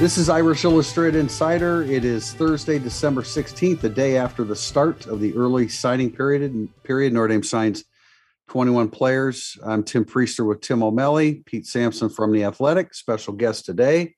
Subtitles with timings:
[0.00, 1.82] This is Irish Illustrated Insider.
[1.82, 6.70] It is Thursday, December 16th, the day after the start of the early signing period.
[6.84, 7.12] Period.
[7.12, 7.84] Notre Dame signs
[8.48, 9.58] 21 players.
[9.62, 14.14] I'm Tim Prister with Tim O'Malley, Pete Sampson from The Athletic, special guest today,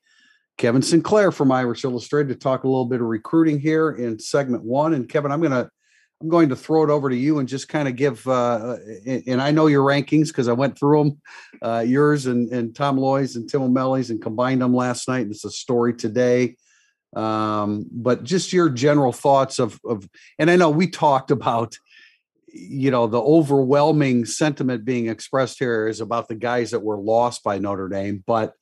[0.56, 4.62] Kevin Sinclair from Irish Illustrated to talk a little bit of recruiting here in segment
[4.62, 4.94] one.
[4.94, 5.68] And Kevin, I'm going to
[6.23, 8.77] I'm going to throw it over to you and just kind of give, uh,
[9.27, 11.21] and I know your rankings because I went through them,
[11.61, 15.22] uh, yours and, and Tom Loy's and Tim O'Malley's and combined them last night.
[15.22, 16.57] And it's a story today.
[17.16, 20.08] Um, but just your general thoughts of, of,
[20.39, 21.77] and I know we talked about,
[22.46, 27.43] you know, the overwhelming sentiment being expressed here is about the guys that were lost
[27.43, 28.54] by Notre Dame, but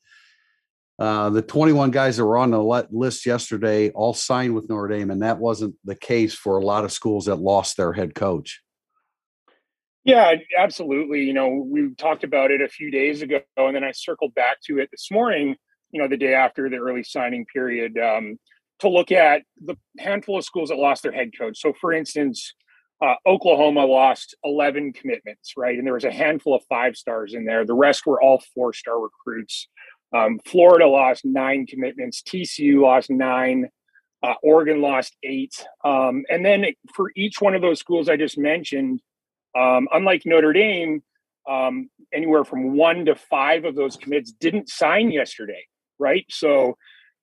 [1.01, 5.09] uh, the 21 guys that were on the list yesterday all signed with Notre Dame,
[5.09, 8.61] and that wasn't the case for a lot of schools that lost their head coach.
[10.03, 11.23] Yeah, absolutely.
[11.23, 14.57] You know, we talked about it a few days ago, and then I circled back
[14.67, 15.55] to it this morning,
[15.89, 18.37] you know, the day after the early signing period, um,
[18.81, 21.59] to look at the handful of schools that lost their head coach.
[21.59, 22.53] So, for instance,
[23.01, 25.75] uh, Oklahoma lost 11 commitments, right?
[25.75, 27.65] And there was a handful of five stars in there.
[27.65, 29.67] The rest were all four star recruits.
[30.13, 32.21] Um, Florida lost nine commitments.
[32.21, 33.69] TCU lost nine.
[34.23, 35.65] Uh, Oregon lost eight.
[35.83, 39.01] Um, and then for each one of those schools I just mentioned,
[39.57, 41.01] um, unlike Notre Dame,
[41.49, 45.65] um, anywhere from one to five of those commits didn't sign yesterday,
[45.97, 46.25] right?
[46.29, 46.77] So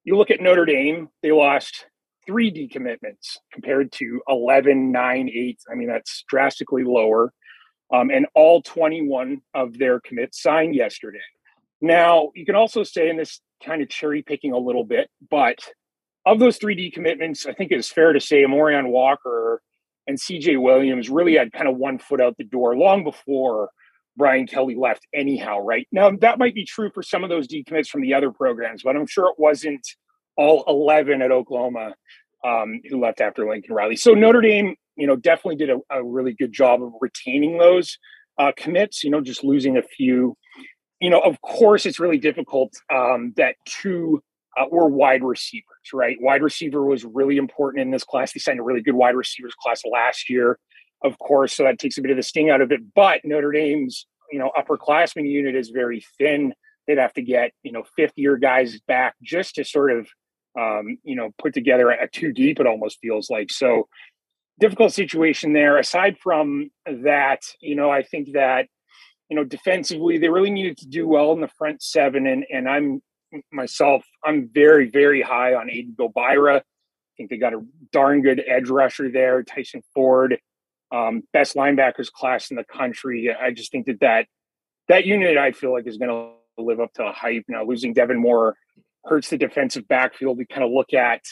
[0.04, 1.86] you look at Notre Dame, they lost
[2.26, 5.58] three decommitments compared to 11, 9, 8.
[5.70, 7.32] I mean, that's drastically lower.
[7.92, 11.20] Um, and all 21 of their commits signed yesterday.
[11.80, 15.58] Now, you can also say, in this kind of cherry picking a little bit, but
[16.26, 19.62] of those 3D commitments, I think it's fair to say Amorion Walker
[20.06, 23.70] and CJ Williams really had kind of one foot out the door long before
[24.16, 25.86] Brian Kelly left, anyhow, right?
[25.92, 28.96] Now, that might be true for some of those decommits from the other programs, but
[28.96, 29.86] I'm sure it wasn't
[30.36, 31.94] all 11 at Oklahoma
[32.44, 33.96] um, who left after Lincoln Riley.
[33.96, 37.98] So Notre Dame, you know, definitely did a, a really good job of retaining those
[38.38, 40.36] uh, commits, you know, just losing a few
[41.00, 44.22] you know, of course, it's really difficult um, that two
[44.58, 46.16] uh, were wide receivers, right?
[46.20, 48.32] Wide receiver was really important in this class.
[48.32, 50.58] They signed a really good wide receivers class last year,
[51.04, 52.80] of course, so that takes a bit of the sting out of it.
[52.94, 56.54] But Notre Dame's, you know, upperclassmen unit is very thin.
[56.86, 60.08] They'd have to get, you know, fifth year guys back just to sort of,
[60.58, 62.58] um, you know, put together a two deep.
[62.58, 63.88] It almost feels like so.
[64.58, 65.78] Difficult situation there.
[65.78, 68.66] Aside from that, you know, I think that
[69.28, 72.26] you know, defensively, they really needed to do well in the front seven.
[72.26, 73.02] And and I'm
[73.52, 76.58] myself, I'm very, very high on Aiden Gobaira.
[76.58, 76.62] I
[77.16, 77.60] think they got a
[77.92, 80.38] darn good edge rusher there, Tyson Ford,
[80.92, 83.34] um, best linebackers class in the country.
[83.34, 84.26] I just think that that
[84.88, 87.44] that unit, I feel like, is going to live up to a hype.
[87.48, 88.56] Now, losing Devin Moore
[89.04, 90.38] hurts the defensive backfield.
[90.38, 91.22] We kind of look at,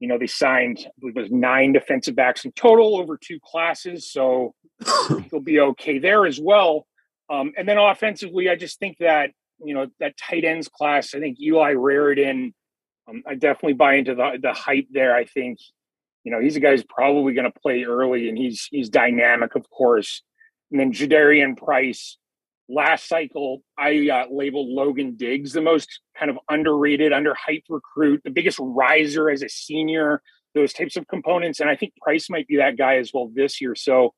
[0.00, 3.38] you know, they signed, I believe it was nine defensive backs in total over two
[3.42, 4.10] classes.
[4.10, 4.54] So
[5.30, 6.86] he'll be okay there as well.
[7.30, 9.30] Um, and then offensively, I just think that
[9.64, 11.14] you know that tight ends class.
[11.14, 12.52] I think Eli Raridon.
[13.08, 15.14] Um, I definitely buy into the the hype there.
[15.14, 15.58] I think
[16.24, 19.54] you know he's a guy who's probably going to play early, and he's he's dynamic,
[19.54, 20.22] of course.
[20.70, 22.16] And then Jadarian Price.
[22.72, 28.30] Last cycle, I uh, labeled Logan Diggs the most kind of underrated, underhyped recruit, the
[28.30, 30.22] biggest riser as a senior,
[30.54, 31.58] those types of components.
[31.58, 33.74] And I think Price might be that guy as well this year.
[33.74, 34.14] So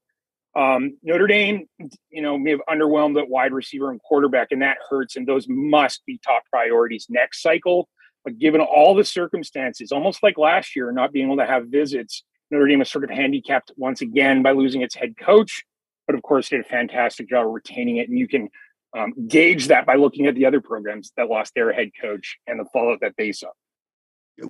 [0.55, 1.67] um, Notre Dame,
[2.11, 5.17] you know, may have underwhelmed at wide receiver and quarterback, and that hurts.
[5.17, 7.89] And those must be top priorities next cycle.
[8.25, 12.23] But given all the circumstances, almost like last year, not being able to have visits,
[12.51, 15.65] Notre Dame is sort of handicapped once again by losing its head coach.
[16.07, 18.09] But of course, did a fantastic job retaining it.
[18.09, 18.49] And you can
[18.97, 22.61] um, gauge that by looking at the other programs that lost their head coach and
[22.61, 23.49] the fallout that they saw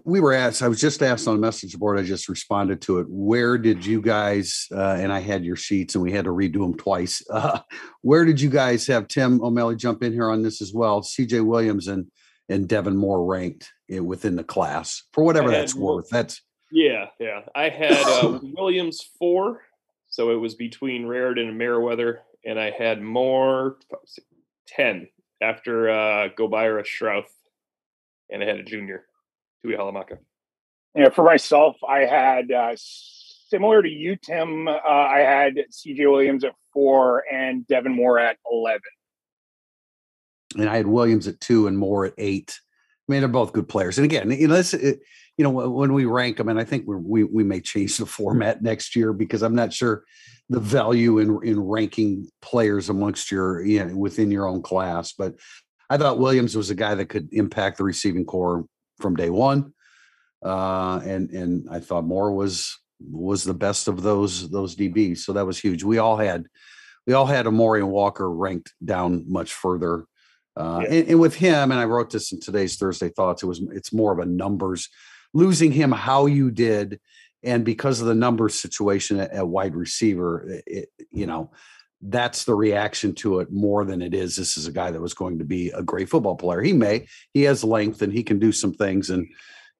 [0.04, 2.98] we were asked i was just asked on a message board i just responded to
[2.98, 6.31] it where did you guys uh, and i had your sheets and we had to
[6.31, 7.22] redo them twice.
[7.32, 7.60] Uh,
[8.03, 11.00] where did you guys have tim o'malley jump in here on this as well?
[11.00, 12.07] Cj williams and
[12.48, 15.03] and devin moore ranked within the class.
[15.12, 17.41] For whatever that's worth that's yeah yeah.
[17.54, 19.62] I had uh, williams four
[20.12, 23.78] so it was between Raridon and Merriweather, and I had more
[24.68, 25.09] 10
[25.41, 27.33] after uh, Gobaira Schrauth,
[28.30, 29.07] and I had a junior.
[29.64, 30.18] Tuihalamaka?
[30.94, 34.68] Yeah, for myself, I had uh, similar to you, Tim.
[34.68, 36.06] Uh, I had C.J.
[36.06, 38.80] Williams at four and Devin Moore at eleven.
[40.59, 42.59] And I had Williams at two and Moore at eight.
[43.09, 43.98] I mean, they're both good players.
[43.98, 45.00] And again, you know, this, it,
[45.38, 48.62] you know, when we rank them, and I think we we may change the format
[48.62, 50.04] next year because I'm not sure
[50.48, 55.12] the value in in ranking players amongst your you know within your own class.
[55.12, 55.36] But
[55.88, 58.66] I thought Williams was a guy that could impact the receiving corps
[59.03, 59.75] from day one.
[60.43, 65.19] Uh, and and I thought Moore was was the best of those those DBs.
[65.19, 65.84] So that was huge.
[65.84, 66.47] We all had
[67.07, 70.07] we all had Amorion Walker ranked down much further.
[70.54, 70.95] Uh, yeah.
[70.95, 73.43] and, and, with him, and I wrote this in today's Thursday thoughts.
[73.43, 74.89] It was it's more of a numbers
[75.33, 77.01] losing him how you did,
[77.43, 81.51] and because of the numbers situation at, at wide receiver, it, you know
[82.03, 84.37] that's the reaction to it more than it is.
[84.37, 86.60] This is a guy that was going to be a great football player.
[86.60, 89.28] He may he has length and he can do some things and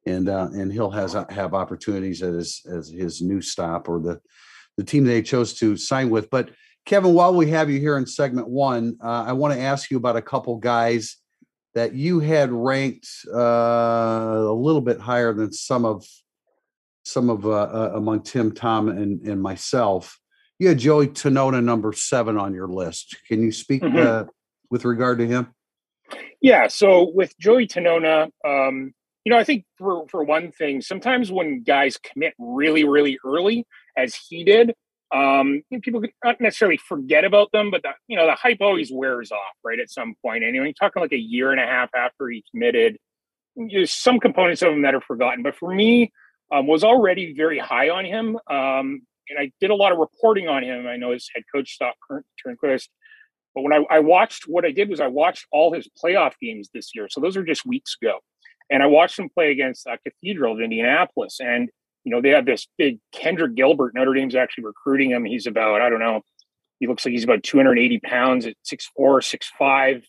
[0.07, 4.21] and uh, and he'll has have opportunities his as his new stop or the
[4.77, 6.51] the team they chose to sign with, but
[6.85, 9.97] Kevin, while we have you here in segment one, uh, I want to ask you
[9.97, 11.17] about a couple guys
[11.75, 16.05] that you had ranked uh, a little bit higher than some of
[17.05, 20.19] some of uh, uh among Tim, Tom, and and myself.
[20.63, 23.17] You had Joey Tanona number seven on your list.
[23.27, 23.99] Can you speak mm-hmm.
[23.99, 24.25] Uh,
[24.71, 25.53] with regard to him?
[26.41, 26.69] Yeah.
[26.69, 28.95] So with Joey Tanona, um,
[29.25, 33.67] you know, I think for for one thing, sometimes when guys commit really, really early,
[33.97, 34.73] as he did,
[35.13, 39.33] um, people not necessarily forget about them, but the, you know the hype always wears
[39.33, 39.81] off, right?
[39.81, 40.67] At some point, anyway.
[40.67, 42.99] You're talking like a year and a half after he committed.
[43.57, 46.13] There's some components of him that are forgotten, but for me,
[46.53, 50.49] um, was already very high on him, um, and I did a lot of reporting
[50.49, 50.87] on him.
[50.87, 52.89] I know his head coach Scott Turnquist,
[53.55, 56.71] but when I, I watched, what I did was I watched all his playoff games
[56.73, 57.09] this year.
[57.11, 58.19] So those are just weeks ago,
[58.71, 61.69] and I watched him play against uh, Cathedral of Indianapolis, and
[62.05, 63.95] you know, they have this big Kendrick Gilbert.
[63.95, 65.25] Notre Dame's actually recruiting him.
[65.25, 66.23] He's about, I don't know,
[66.81, 70.03] he looks like he's about 280 pounds at 6'4, 6'5.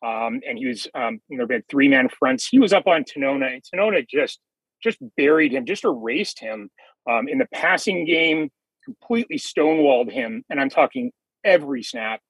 [0.00, 2.46] Um, and he was, um, you know, been three man fronts.
[2.46, 4.38] He was up on Tanona, and Tanona just
[4.80, 6.70] just buried him, just erased him
[7.10, 8.50] um, in the passing game,
[8.88, 10.44] completely stonewalled him.
[10.48, 11.12] And I'm talking
[11.44, 12.20] every snap.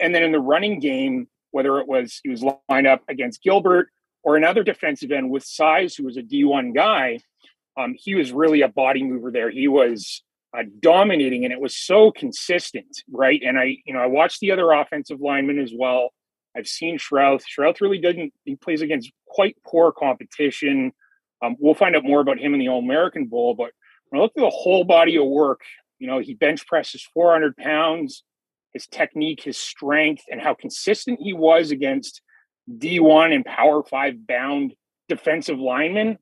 [0.00, 3.88] And then in the running game, whether it was he was lined up against Gilbert
[4.22, 7.20] or another defensive end with size who was a D1 guy,
[7.76, 9.50] um, he was really a body mover there.
[9.50, 10.22] He was
[10.56, 13.40] uh, dominating, and it was so consistent, right?
[13.44, 16.10] And I, you know, I watched the other offensive linemen as well.
[16.56, 17.42] I've seen Schrauth.
[17.46, 18.32] Schrauth really didn't.
[18.44, 20.92] He plays against quite poor competition.
[21.42, 23.54] Um, we'll find out more about him in the All American Bowl.
[23.54, 23.70] But
[24.08, 25.60] when I look at the whole body of work,
[26.00, 28.24] you know, he bench presses 400 pounds.
[28.72, 32.22] His technique, his strength, and how consistent he was against
[32.68, 34.74] D1 and Power Five bound
[35.08, 36.18] defensive linemen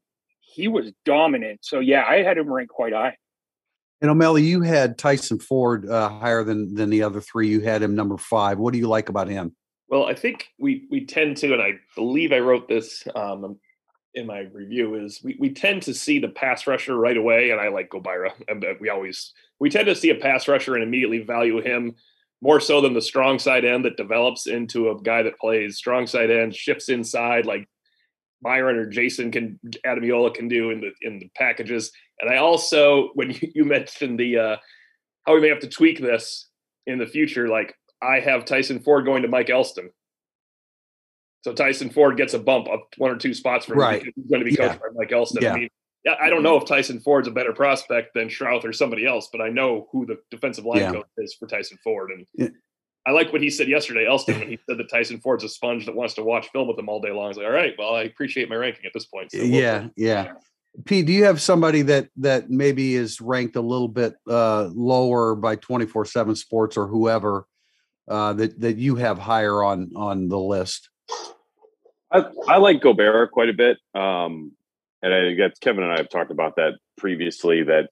[0.59, 1.61] he was dominant.
[1.63, 3.17] So yeah, I had him ranked quite high.
[4.01, 7.49] And O'Malley, you had Tyson Ford uh, higher than than the other three.
[7.49, 8.59] You had him number five.
[8.59, 9.55] What do you like about him?
[9.89, 13.59] Well, I think we we tend to, and I believe I wrote this um,
[14.19, 17.61] in my review, is we, we tend to see the pass rusher right away, and
[17.61, 18.33] I like Gobaira.
[18.49, 21.95] And we always we tend to see a pass rusher and immediately value him
[22.41, 26.07] more so than the strong side end that develops into a guy that plays strong
[26.07, 27.69] side end, shifts inside, like
[28.43, 31.91] Myron or Jayson can Ademilola can do in the in the packages.
[32.21, 34.57] And I also, when you, you mentioned the uh,
[35.27, 36.49] how we may have to tweak this
[36.87, 39.91] in the future, like I have Tyson Ford going to Mike Elston.
[41.49, 44.03] So Tyson Ford gets a bump up one or two spots for right.
[44.03, 44.79] He's going to be coached yeah.
[44.79, 45.43] by Mike Elston.
[45.43, 45.55] Yeah.
[45.55, 45.69] I mean,
[46.21, 49.41] I don't know if Tyson Ford's a better prospect than Schrauth or somebody else, but
[49.41, 50.93] I know who the defensive line yeah.
[50.93, 52.11] coach is for Tyson Ford.
[52.37, 52.53] And
[53.07, 55.87] I like what he said yesterday, Elston, when he said that Tyson Ford's a sponge
[55.87, 57.29] that wants to watch film with him all day long.
[57.29, 59.33] Was like, all right, well, I appreciate my ranking at this point.
[59.33, 60.33] So yeah, we'll yeah.
[60.85, 65.35] Pete, do you have somebody that that maybe is ranked a little bit uh, lower
[65.35, 67.47] by twenty four seven Sports or whoever
[68.07, 70.91] uh, that that you have higher on on the list?
[72.11, 74.53] I, I like Gobaira quite a bit, um,
[75.03, 77.63] and I guess Kevin and I have talked about that previously.
[77.63, 77.89] That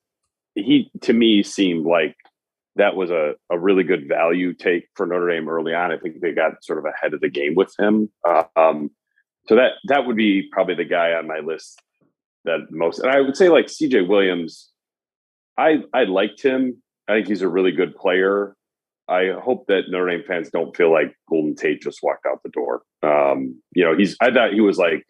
[0.55, 2.15] he to me seemed like
[2.75, 5.91] that was a, a really good value take for Notre Dame early on.
[5.91, 8.09] I think they got sort of ahead of the game with him.
[8.27, 8.91] Uh, um,
[9.47, 11.81] so that that would be probably the guy on my list
[12.45, 12.99] that most.
[12.99, 14.69] And I would say like CJ Williams.
[15.57, 16.81] I I liked him.
[17.07, 18.55] I think he's a really good player.
[19.09, 22.49] I hope that Notre Dame fans don't feel like Golden Tate just walked out the
[22.49, 22.81] door.
[23.03, 25.05] Um, you know, he's I thought he was like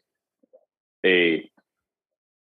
[1.06, 1.50] a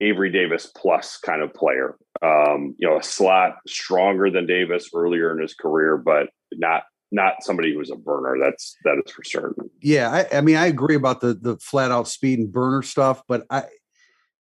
[0.02, 1.96] Avery Davis plus kind of player.
[2.22, 7.36] Um, you know, a slot stronger than Davis earlier in his career, but not not
[7.42, 8.38] somebody who was a burner.
[8.40, 9.70] That's that is for certain.
[9.82, 13.22] Yeah, I, I mean, I agree about the the flat out speed and burner stuff,
[13.28, 13.64] but I.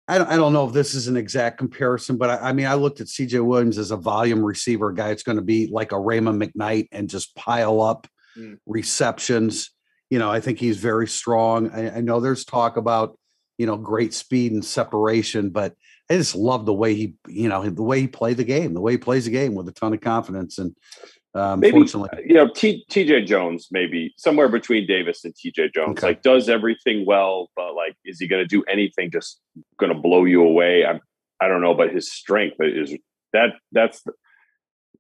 [0.08, 2.66] I don't, I don't know if this is an exact comparison, but I, I mean,
[2.66, 5.10] I looked at CJ Williams as a volume receiver guy.
[5.10, 8.58] It's going to be like a Rhema McKnight and just pile up mm.
[8.66, 9.70] receptions.
[10.10, 11.70] You know, I think he's very strong.
[11.70, 13.16] I, I know there's talk about
[13.58, 15.50] you know, great speed and separation.
[15.50, 15.74] But
[16.10, 18.80] I just love the way he, you know, the way he played the game, the
[18.80, 20.58] way he plays the game with a ton of confidence.
[20.58, 20.74] And
[21.34, 25.98] Um, maybe, fortunately, you know, T, TJ Jones, maybe somewhere between Davis and TJ Jones,
[25.98, 26.08] okay.
[26.08, 29.40] like does everything well, but like, is he going to do anything just
[29.78, 30.84] going to blow you away?
[30.84, 31.00] I'm,
[31.40, 32.94] I don't know, but his strength is
[33.32, 34.02] that that's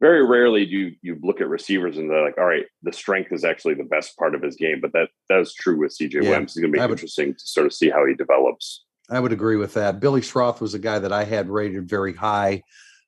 [0.00, 3.30] very rarely do you, you look at receivers and they're like, all right, the strength
[3.30, 4.80] is actually the best part of his game.
[4.80, 6.52] But that that's true with CJ yeah, Williams.
[6.52, 8.84] It's going to be interesting to sort of see how he develops.
[9.08, 10.00] I would agree with that.
[10.00, 12.62] Billy Schrauth was a guy that I had rated very high.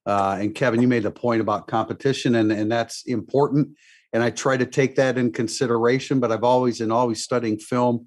[0.06, 3.68] Uh, and Kevin, you made the point about competition, and, and that's important.
[4.12, 8.06] And I try to take that in consideration, but I've always, and always studying film,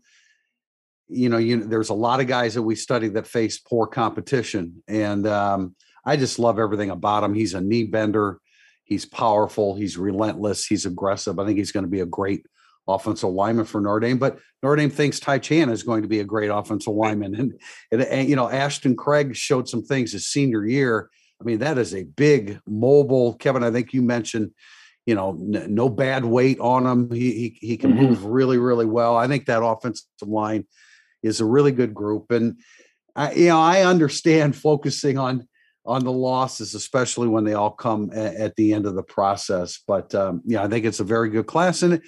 [1.10, 4.84] you know, you, there's a lot of guys that we study that face poor competition.
[4.88, 5.76] And um,
[6.06, 7.34] I just love everything about him.
[7.34, 8.40] He's a knee bender.
[8.84, 9.76] He's powerful.
[9.76, 10.66] He's relentless.
[10.66, 11.40] He's aggressive.
[11.40, 12.46] I think he's going to be a great
[12.88, 14.18] offensive lineman for Notre Dame.
[14.18, 17.36] But Notre Dame thinks Ty Chan is going to be a great offensive lineman.
[17.36, 17.60] And,
[17.92, 21.78] and, and, you know, Ashton Craig showed some things his senior year I mean, that
[21.78, 23.36] is a big mobile.
[23.36, 24.52] Kevin, I think you mentioned,
[25.06, 27.12] you know, n- no bad weight on him.
[27.12, 28.06] He he, he can mm-hmm.
[28.06, 29.16] move really really well.
[29.16, 30.66] I think that offensive line
[31.24, 32.60] is a really good group, and
[33.16, 35.48] I you know I understand focusing on
[35.86, 39.82] on the losses, especially when they all come a- at the end of the process.
[39.88, 42.02] But um, yeah, I think it's a very good class, and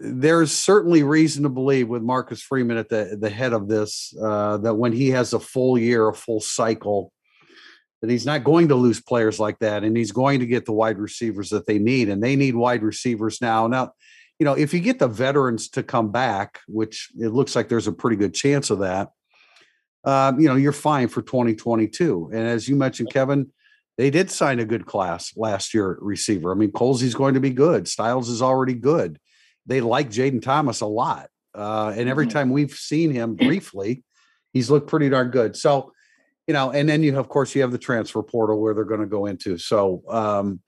[0.00, 4.58] there's certainly reason to believe with Marcus Freeman at the the head of this uh,
[4.58, 7.10] that when he has a full year, a full cycle
[8.04, 10.72] that he's not going to lose players like that and he's going to get the
[10.72, 13.66] wide receivers that they need and they need wide receivers now.
[13.66, 13.92] Now
[14.38, 17.86] you know if you get the veterans to come back which it looks like there's
[17.86, 19.10] a pretty good chance of that
[20.04, 23.50] um, you know you're fine for 2022 and as you mentioned kevin
[23.96, 26.50] they did sign a good class last year receiver.
[26.50, 27.86] I mean colsey's going to be good.
[27.86, 29.20] Styles is already good.
[29.66, 32.38] They like Jaden thomas a lot uh, and every mm-hmm.
[32.38, 34.02] time we've seen him briefly
[34.52, 35.56] he's looked pretty darn good.
[35.56, 35.93] So
[36.46, 39.00] you know, and then you of course you have the transfer portal where they're going
[39.00, 39.58] to go into.
[39.58, 40.60] So um,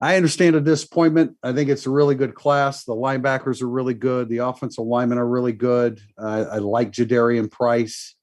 [0.00, 1.36] I understand a disappointment.
[1.42, 2.84] I think it's a really good class.
[2.84, 4.28] The linebackers are really good.
[4.28, 6.00] The offensive linemen are really good.
[6.16, 8.14] Uh, I like Jadarian Price.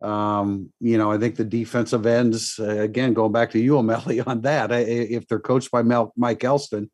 [0.00, 4.20] Um, you know, I think the defensive ends, uh, again, going back to you, O'Malley,
[4.26, 6.90] on that, I, if they're coached by Mel, Mike Elston,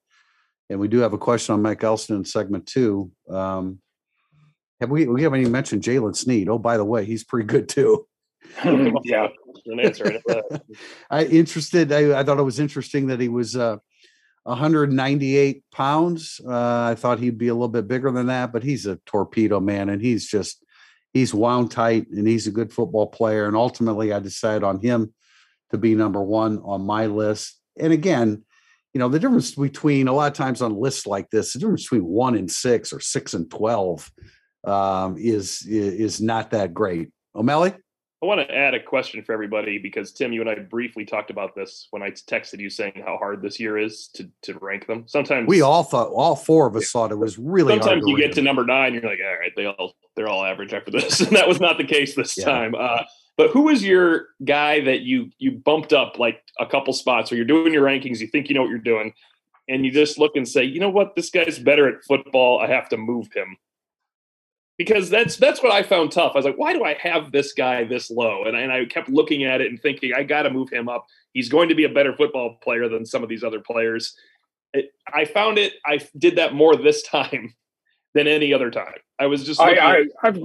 [0.68, 3.10] and we do have a question on Mike Elston in segment two.
[3.30, 3.80] Um,
[4.80, 6.48] have we, we haven't even mentioned Jaylen Sneed.
[6.50, 8.06] Oh, by the way, he's pretty good too.
[9.04, 9.28] yeah.
[9.66, 10.20] An answer.
[11.10, 11.92] I interested.
[11.92, 13.76] I, I, thought it was interesting that he was uh,
[14.44, 16.40] 198 pounds.
[16.46, 19.60] Uh, I thought he'd be a little bit bigger than that, but he's a torpedo
[19.60, 20.64] man, and he's just
[21.12, 23.46] he's wound tight, and he's a good football player.
[23.46, 25.12] And ultimately, I decided on him
[25.70, 27.60] to be number one on my list.
[27.78, 28.44] And again,
[28.94, 31.84] you know, the difference between a lot of times on lists like this, the difference
[31.84, 34.10] between one and six or six and twelve
[34.64, 37.10] um, is is not that great.
[37.34, 37.74] O'Malley.
[38.20, 41.30] I want to add a question for everybody because Tim, you and I briefly talked
[41.30, 44.88] about this when I texted you saying how hard this year is to to rank
[44.88, 45.04] them.
[45.06, 47.78] Sometimes we all thought, all four of us thought it was really.
[47.78, 50.72] Sometimes you get to number nine, you're like, all right, they all they're all average
[50.74, 52.44] after this, and that was not the case this yeah.
[52.44, 52.74] time.
[52.74, 53.04] Uh,
[53.36, 57.46] but was your guy that you you bumped up like a couple spots where you're
[57.46, 59.14] doing your rankings, you think you know what you're doing,
[59.68, 62.58] and you just look and say, you know what, this guy's better at football.
[62.58, 63.56] I have to move him
[64.78, 66.32] because that's that's what I found tough.
[66.34, 68.44] I was like, why do I have this guy this low?
[68.44, 70.88] And I, and I kept looking at it and thinking, I got to move him
[70.88, 71.06] up.
[71.32, 74.16] He's going to be a better football player than some of these other players.
[74.72, 75.74] It, I found it.
[75.84, 77.54] I did that more this time
[78.14, 78.98] than any other time.
[79.18, 79.60] I was just.
[79.60, 80.38] I, I have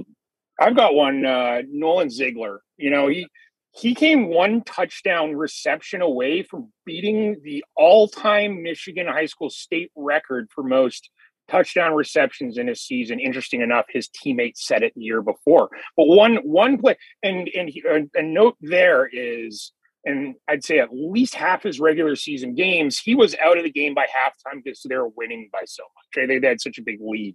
[0.58, 1.24] I've got one.
[1.24, 2.60] Uh, Nolan Ziegler.
[2.76, 3.28] You know he
[3.70, 10.48] he came one touchdown reception away from beating the all-time Michigan high school state record
[10.54, 11.10] for most
[11.48, 13.20] touchdown receptions in his season.
[13.20, 15.70] Interesting enough, his teammates said it the year before.
[15.96, 17.70] But one one play and and
[18.14, 19.72] a note there is,
[20.04, 23.72] and I'd say at least half his regular season games, he was out of the
[23.72, 26.28] game by halftime because they were winning by so much.
[26.28, 27.34] They, they had such a big lead.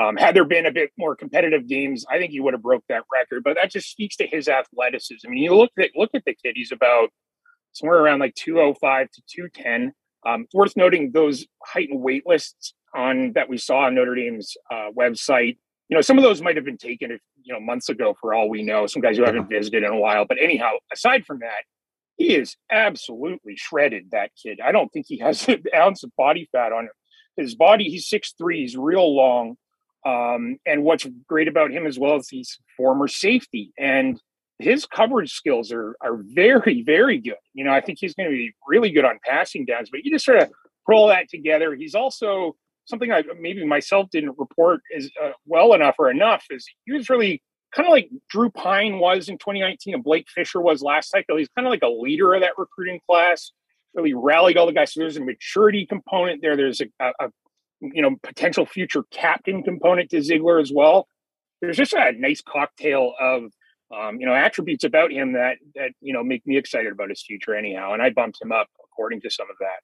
[0.00, 2.84] Um, had there been a bit more competitive games, I think he would have broke
[2.88, 3.44] that record.
[3.44, 5.26] But that just speaks to his athleticism.
[5.26, 7.10] I mean, you look at look at the kid; he's about
[7.72, 9.92] somewhere around like 205 to 210.
[10.24, 14.14] Um, it's worth noting those height and weight lists on that we saw on Notre
[14.14, 15.58] Dame's uh, website.
[15.88, 18.48] You know, some of those might have been taken, you know, months ago for all
[18.48, 18.86] we know.
[18.86, 20.24] Some guys who haven't visited in a while.
[20.24, 21.64] But anyhow, aside from that,
[22.16, 24.10] he is absolutely shredded.
[24.12, 24.60] That kid.
[24.62, 26.90] I don't think he has an ounce of body fat on him.
[27.36, 28.60] His body, he's six three.
[28.60, 29.56] He's real long.
[30.04, 34.20] Um, and what's great about him as well is he's former safety and
[34.58, 37.34] his coverage skills are are very very good.
[37.54, 39.88] You know, I think he's going to be really good on passing downs.
[39.90, 40.50] But you just sort of
[40.86, 41.74] put all that together.
[41.74, 46.66] He's also something I maybe myself didn't report as uh, well enough or enough is
[46.84, 47.42] he was really
[47.74, 51.36] kind of like Drew Pyne was in 2019 and Blake Fisher was last cycle.
[51.36, 53.52] He's kind of like a leader of that recruiting class.
[53.94, 54.92] really rallied all the guys.
[54.92, 56.56] So there's a maturity component there.
[56.56, 57.28] There's a, a, a
[57.80, 61.08] you know potential future captain component to Ziegler as well.
[61.60, 63.44] There's just a nice cocktail of
[63.96, 67.22] um, you know attributes about him that that you know make me excited about his
[67.22, 67.92] future anyhow.
[67.92, 69.80] And I bumped him up according to some of that.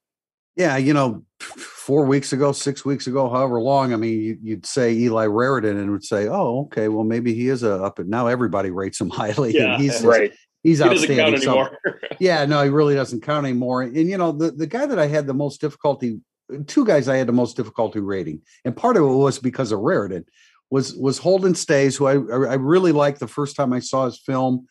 [0.59, 3.93] Yeah, you know, four weeks ago, six weeks ago, however long.
[3.93, 7.49] I mean, you, would say Eli Raridon and would say, "Oh, okay, well, maybe he
[7.49, 9.55] is a up." And now everybody rates him highly.
[9.55, 10.33] Yeah, he's right.
[10.65, 11.41] He's he outstanding.
[11.41, 11.69] So,
[12.19, 13.83] yeah, no, he really doesn't count anymore.
[13.83, 16.21] And you know, the the guy that I had the most difficulty,
[16.67, 19.79] two guys I had the most difficulty rating, and part of it was because of
[19.79, 20.25] Raridon,
[20.71, 24.19] was was Holden Staes, who I I really liked the first time I saw his
[24.19, 24.67] film.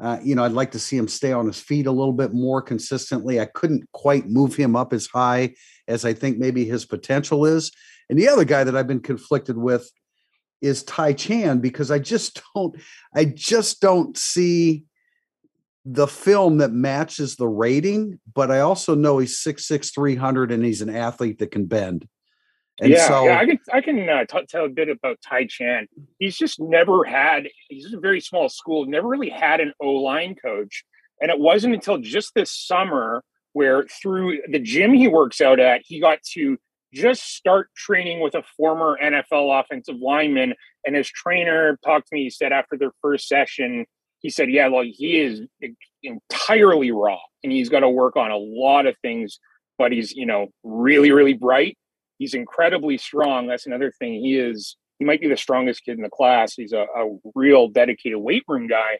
[0.00, 2.32] Uh, you know, I'd like to see him stay on his feet a little bit
[2.32, 3.38] more consistently.
[3.38, 5.54] I couldn't quite move him up as high
[5.88, 7.70] as I think maybe his potential is.
[8.08, 9.90] And the other guy that I've been conflicted with
[10.62, 12.76] is Ty Chan because I just don't,
[13.14, 14.84] I just don't see
[15.84, 18.20] the film that matches the rating.
[18.34, 21.66] But I also know he's six six three hundred and he's an athlete that can
[21.66, 22.08] bend.
[22.80, 25.46] And yeah, so, yeah, I can I can uh, t- tell a bit about Ty
[25.46, 25.86] Chan.
[26.18, 27.48] He's just never had.
[27.68, 28.86] He's a very small school.
[28.86, 30.84] Never really had an O line coach,
[31.20, 33.22] and it wasn't until just this summer
[33.52, 36.56] where through the gym he works out at, he got to
[36.94, 40.54] just start training with a former NFL offensive lineman.
[40.86, 42.24] And his trainer talked to me.
[42.24, 43.84] He said after their first session,
[44.20, 45.42] he said, "Yeah, well, he is
[46.02, 49.38] entirely raw, and he's got to work on a lot of things."
[49.76, 51.76] But he's, you know, really, really bright
[52.20, 53.46] He's incredibly strong.
[53.46, 54.22] That's another thing.
[54.22, 54.76] He is.
[54.98, 56.52] He might be the strongest kid in the class.
[56.54, 58.98] He's a, a real dedicated weight room guy.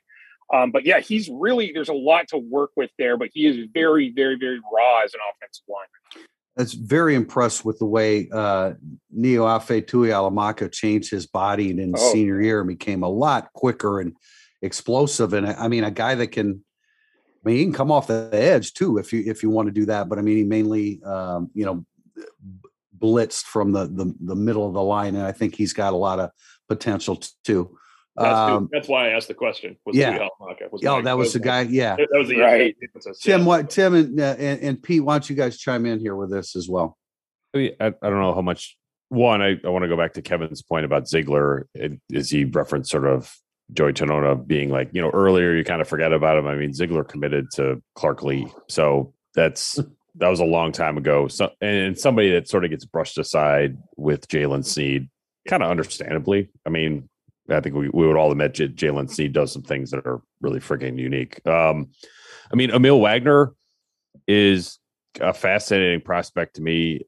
[0.53, 3.19] Um, but yeah, he's really there's a lot to work with there.
[3.19, 6.27] But he is very, very, very raw as an offensive lineman.
[6.57, 8.73] That's very impressed with the way uh,
[9.15, 12.13] Niuafe Tuihalamaka changed his body in his oh.
[12.13, 14.17] senior year and became a lot quicker and
[14.63, 15.35] explosive.
[15.35, 16.65] And I mean, a guy that can,
[17.45, 19.73] I mean, he can come off the edge too if you if you want to
[19.73, 20.09] do that.
[20.09, 21.85] But I mean, he mainly, um, you know,
[23.01, 25.97] blitzed from the, the, the middle of the line, and I think he's got a
[25.97, 26.31] lot of
[26.69, 27.77] potential too.
[28.17, 29.77] That's, um, that's why I asked the question.
[29.87, 30.29] Was yeah.
[30.71, 31.63] Was oh, that was the guy.
[31.63, 31.97] Yeah.
[31.97, 32.77] That was the right.
[33.23, 36.17] Tim, what Tim and, uh, and, and Pete, why don't you guys chime in here
[36.17, 36.99] with this as well?
[37.55, 38.77] I, I don't know how much.
[39.09, 41.69] One, I, I want to go back to Kevin's point about Ziegler.
[42.11, 43.35] Is he referenced sort of
[43.73, 46.47] Joey Tanona being like, you know, earlier you kind of forget about him.
[46.47, 48.47] I mean, Ziegler committed to Clark Lea.
[48.69, 49.79] so that's
[50.17, 51.29] that was a long time ago.
[51.29, 55.09] So, and somebody that sort of gets brushed aside with Jaylen Sneed,
[55.49, 56.51] kind of understandably.
[56.67, 57.09] I mean,
[57.49, 60.21] I think we, we would all admit J- Jaylen Sneed does some things that are
[60.41, 61.45] really freaking unique.
[61.47, 61.91] Um,
[62.53, 63.53] I mean, Emil Wagner
[64.27, 64.79] is
[65.21, 67.03] a fascinating prospect to me.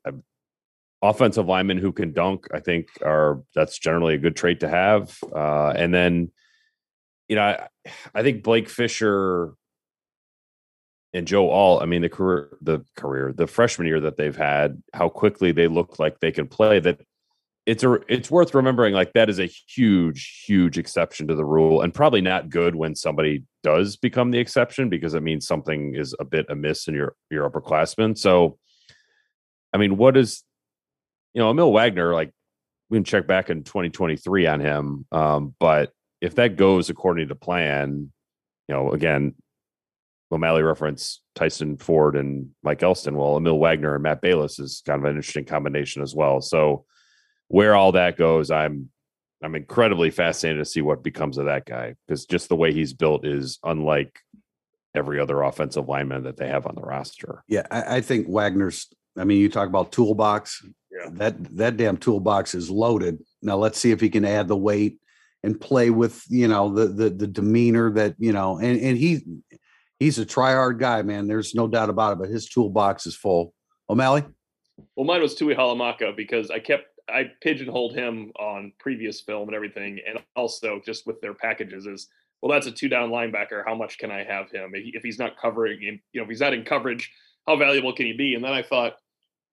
[1.03, 5.17] Offensive linemen who can dunk, I think, are that's generally a good trait to have.
[5.35, 6.31] Uh, and then,
[7.29, 7.69] you know, I,
[8.15, 9.55] I think Blake Fisher
[11.15, 14.83] and Joe Alt, I mean, the career, the career, the freshman year that they've had,
[14.95, 16.81] how quickly they look like they can play.
[16.81, 17.01] That
[17.67, 18.95] it's a, it's worth remembering.
[18.95, 22.97] Like that is a huge, huge exception to the rule, and probably not good when
[22.97, 27.15] somebody does become the exception because it means something is a bit amiss in your
[27.31, 28.17] your upperclassmen.
[28.17, 28.59] So,
[29.73, 30.43] I mean, what is,
[31.35, 32.15] you know, Emil Wagner?
[32.15, 32.33] Like
[32.89, 37.35] we can check back in 2023 on him, um, but if that goes according to
[37.35, 38.13] plan,
[38.69, 39.35] you know, again,
[40.33, 43.17] O'Malley reference Tyson Ford and Mike Elston.
[43.17, 46.41] Well, Emil Wagner and Matt Balis is kind of an interesting combination as well.
[46.41, 46.87] So
[47.49, 48.89] where all that goes, I'm
[49.45, 52.95] I'm incredibly fascinated to see what becomes of that guy because just the way he's
[52.95, 54.21] built is unlike
[54.95, 57.43] every other offensive lineman that they have on the roster.
[57.49, 58.89] Yeah, I, I think Wagner's.
[59.19, 60.65] I mean, you talk about toolbox.
[60.91, 61.11] Yeah.
[61.13, 63.19] That that damn toolbox is loaded.
[63.43, 64.99] Now let's see if he can add the weight
[65.43, 69.23] and play with you know the the the demeanor that you know and and he
[70.03, 71.27] he's a try hard guy, man.
[71.27, 72.19] There's no doubt about it.
[72.19, 73.55] But his toolbox is full.
[73.89, 74.25] O'Malley.
[74.97, 80.01] Well, mine was Tuihalamaka because I kept I pigeonholed him on previous film and everything,
[80.07, 82.09] and also just with their packages is
[82.41, 83.63] well, that's a two down linebacker.
[83.65, 85.81] How much can I have him if he's not covering?
[85.81, 87.11] You know, if he's not in coverage,
[87.47, 88.35] how valuable can he be?
[88.35, 88.95] And then I thought,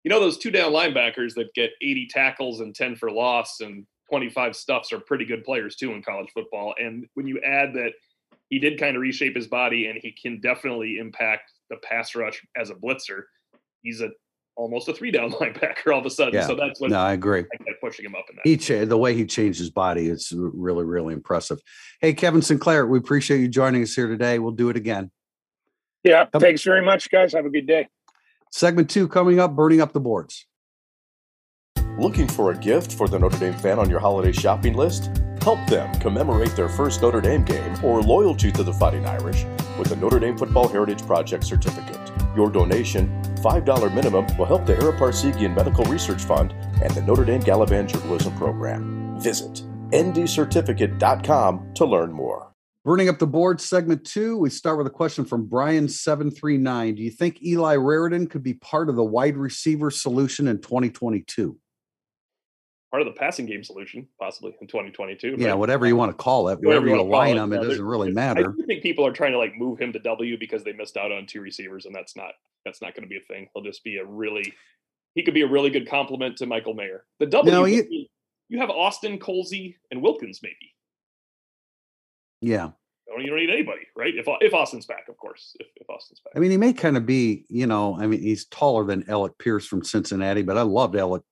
[0.03, 3.85] you know, those two down linebackers that get 80 tackles and 10 for loss and
[4.09, 6.73] 25 stuffs are pretty good players too in college football.
[6.79, 7.91] And when you add that
[8.49, 12.43] he did kind of reshape his body and he can definitely impact the pass rush
[12.57, 13.23] as a blitzer.
[13.81, 14.09] He's a
[14.55, 16.33] almost a three down linebacker all of a sudden.
[16.33, 16.47] Yeah.
[16.47, 17.45] So that's what no, I agree.
[17.51, 18.41] I pushing him up in that.
[18.43, 21.59] He cha- the way he changed his body is really, really impressive.
[22.01, 24.39] Hey, Kevin Sinclair, we appreciate you joining us here today.
[24.39, 25.11] We'll do it again.
[26.03, 26.25] Yeah.
[26.25, 27.33] Come- thanks very much, guys.
[27.33, 27.87] Have a good day.
[28.51, 30.45] Segment two coming up, burning up the boards.
[31.99, 35.11] Looking for a gift for the Notre Dame fan on your holiday shopping list?
[35.41, 39.45] Help them commemorate their first Notre Dame game or loyalty to the Fighting Irish
[39.77, 42.11] with the Notre Dame Football Heritage Project certificate.
[42.35, 47.25] Your donation, $5 minimum, will help the Ara Parseghian Medical Research Fund and the Notre
[47.25, 49.19] Dame Gallivan Journalism Program.
[49.19, 52.53] Visit ndcertificate.com to learn more.
[52.85, 54.37] Burning up the board, segment two.
[54.37, 56.95] We start with a question from Brian739.
[56.95, 61.57] Do you think Eli Raridon could be part of the wide receiver solution in 2022?
[62.91, 65.35] Part of the passing game solution, possibly in 2022.
[65.37, 67.39] Yeah, whatever you want to call it, Whatever whatever you you wanna call align it,
[67.39, 68.55] them, it yeah, doesn't really I matter.
[68.57, 71.11] do think people are trying to like move him to W because they missed out
[71.11, 72.31] on two receivers, and that's not
[72.65, 73.47] that's not going to be a thing.
[73.53, 74.53] He'll just be a really
[75.13, 77.05] he could be a really good complement to Michael Mayer.
[77.19, 78.09] The W No, you- be-
[78.47, 80.55] you have Austin, Colzie, and Wilkins maybe.
[82.41, 82.71] Yeah.
[83.07, 84.13] You don't, you don't need anybody, right?
[84.15, 85.55] If if Austin's back, of course.
[85.59, 86.33] If, if Austin's back.
[86.35, 89.37] I mean, he may kind of be, you know, I mean, he's taller than Alec
[89.39, 91.23] Pierce from Cincinnati, but I loved Alec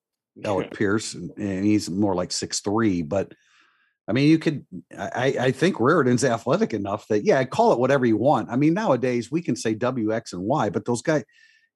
[0.43, 3.01] Alec Pierce, and, and he's more like six three.
[3.01, 3.33] But
[4.07, 4.65] I mean, you could.
[4.97, 8.49] I, I think Raridon's athletic enough that yeah, call it whatever you want.
[8.49, 11.23] I mean, nowadays we can say W, X, and Y, but those guys,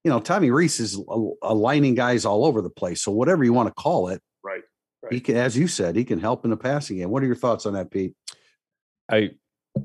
[0.04, 1.00] you know, Tommy Rees is
[1.44, 3.02] aligning guys all over the place.
[3.02, 4.62] So whatever you want to call it, right.
[5.10, 7.10] he can, as you said, he can help in the passing game.
[7.10, 8.16] What are your thoughts on that, Pete?
[9.12, 9.32] I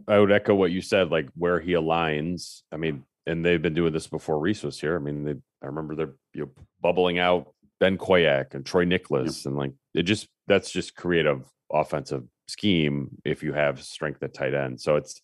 [0.07, 2.63] I would echo what you said, like where he aligns.
[2.71, 4.95] I mean, and they've been doing this before Reese was here.
[4.95, 9.47] I mean, they I remember they're you know, bubbling out Ben Koyack and Troy Niklas,
[9.47, 14.55] and like it just that's just creative offensive scheme if you have strength at tight
[14.55, 14.81] end.
[14.81, 15.21] So it's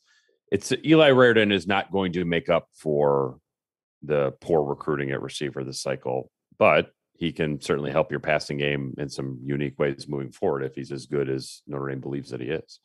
[0.50, 3.38] it's Eli Raridon is not going to make up for
[4.02, 8.94] the poor recruiting at receiver this cycle, but he can certainly help your passing game
[8.98, 12.40] in some unique ways moving forward if he's as good as Notre Dame believes that
[12.40, 12.80] he is.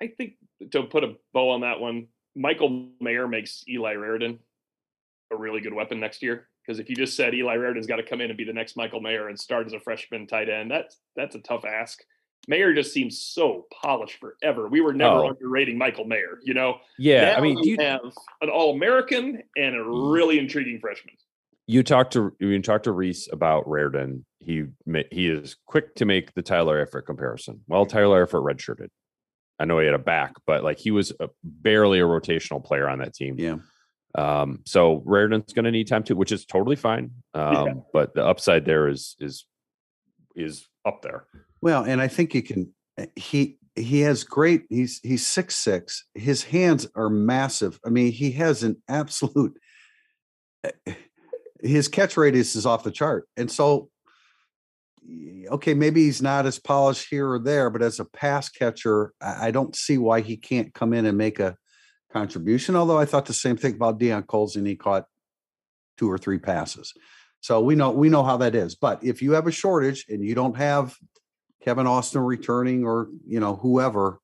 [0.00, 0.34] I think
[0.70, 4.38] to put a bow on that one, Michael Mayer makes Eli Raridon
[5.32, 6.48] a really good weapon next year.
[6.66, 8.76] Because if you just said Eli Raridon's got to come in and be the next
[8.76, 12.00] Michael Mayer and start as a freshman tight end, that's that's a tough ask.
[12.48, 14.68] Mayer just seems so polished forever.
[14.68, 15.28] We were never Oh.
[15.28, 16.38] underrating Michael Mayer.
[16.42, 18.00] You know, Yeah, I mean, you, have
[18.40, 21.14] an All American and a really intriguing freshman.
[21.66, 24.24] you talked to you talked to Rees about Raridon.
[24.38, 24.64] He
[25.10, 27.60] he is quick to make the Tyler Eifert comparison.
[27.68, 28.88] Well, Tyler Eifert redshirted.
[29.58, 32.88] I know he had a back, but like he was a, barely a rotational player
[32.88, 33.36] on that team.
[33.38, 33.56] Yeah.
[34.14, 37.12] Um, so Raridon's going to need time too, which is totally fine.
[37.34, 39.46] Um, but the upside there is is
[40.34, 41.26] is up there.
[41.60, 42.72] Well, and I think you can.
[42.98, 44.64] uh, He he has great.
[44.68, 46.06] He's he's six six.
[46.14, 47.78] His hands are massive.
[47.86, 49.56] I mean, he has an absolute.
[50.64, 50.92] uh,
[51.62, 53.90] His catch radius is off the chart, and so.
[55.50, 59.50] Okay, maybe he's not as polished here or there, but as a pass catcher, I
[59.50, 61.56] don't see why he can't come in and make a
[62.12, 62.76] contribution.
[62.76, 65.06] Although I thought the same thing about Deion Colzie, and he caught
[65.96, 66.92] two or three passes.
[67.40, 68.74] So we know we know how that is.
[68.74, 70.94] But if you have a shortage and you don't have
[71.64, 74.20] Kevin Austin returning or you know whoever,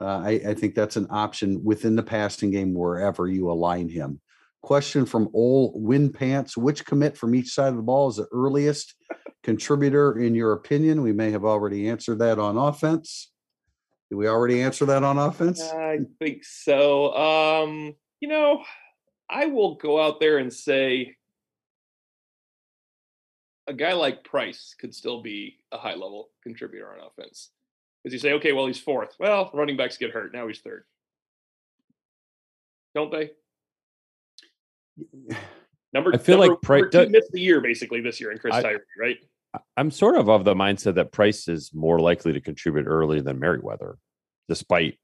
[0.00, 4.20] uh, I, I think that's an option within the passing game wherever you align him.
[4.62, 8.28] Question from Ol Win Pants: Which commit from each side of the ball is the
[8.32, 8.94] earliest
[9.42, 11.02] contributor in your opinion?
[11.02, 13.31] We may have already answered that on offense.
[14.12, 15.62] Did we already answer that on offense?
[15.62, 17.14] I think so.
[17.14, 18.62] Um, you know,
[19.30, 21.16] I will go out there and say
[23.66, 27.52] a guy like Price could still be a high level contributor on offense.
[28.04, 29.16] Because you say, okay, well, he's fourth.
[29.18, 30.34] Well, running backs get hurt.
[30.34, 30.84] Now he's third.
[32.94, 33.30] Don't they?
[35.94, 38.30] Number I feel number, like Price number two does- missed the year basically this year
[38.30, 39.16] in Chris I- Tyree, right?
[39.54, 43.20] I- I'm sort of of the mindset that Price is more likely to contribute early
[43.20, 43.96] than Merriweather,
[44.48, 44.98] despite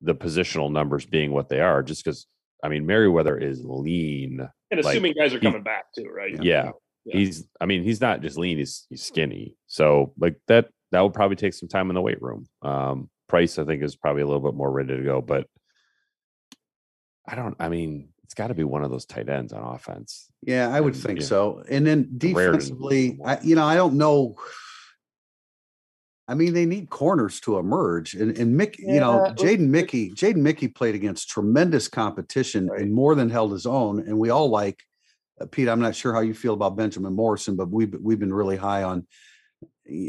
[0.00, 1.82] the positional numbers being what they are.
[1.82, 2.26] Just because
[2.62, 4.46] I mean Merriweather is lean.
[4.70, 6.32] And Like, assuming guys are he- coming back too, right?
[6.42, 6.72] Yeah.
[7.04, 7.16] Yeah.
[7.16, 9.56] He's I mean, he's not just lean, he's he's skinny.
[9.68, 12.46] So like that that would probably take some time in the weight room.
[12.62, 15.46] Um Price, I think, is probably a little bit more ready to go, but
[17.28, 20.26] I don't I mean, it's got to be one of those tight ends on offense.
[20.42, 21.26] Yeah, I would And, think yeah.
[21.26, 21.62] so.
[21.70, 24.34] And then The Raritan is defensively, I, you know, I don't know.
[26.26, 30.38] I mean, they need corners to emerge, and and Mick, you know, Jaden Mickey, Jaden
[30.48, 32.80] Mickey played against tremendous competition Right.
[32.80, 34.00] and more than held his own.
[34.00, 34.82] And we all like
[35.40, 35.68] uh, Pete.
[35.68, 38.82] I'm not sure how you feel about Benjamin Morrison, but we've we've been really high
[38.82, 39.06] on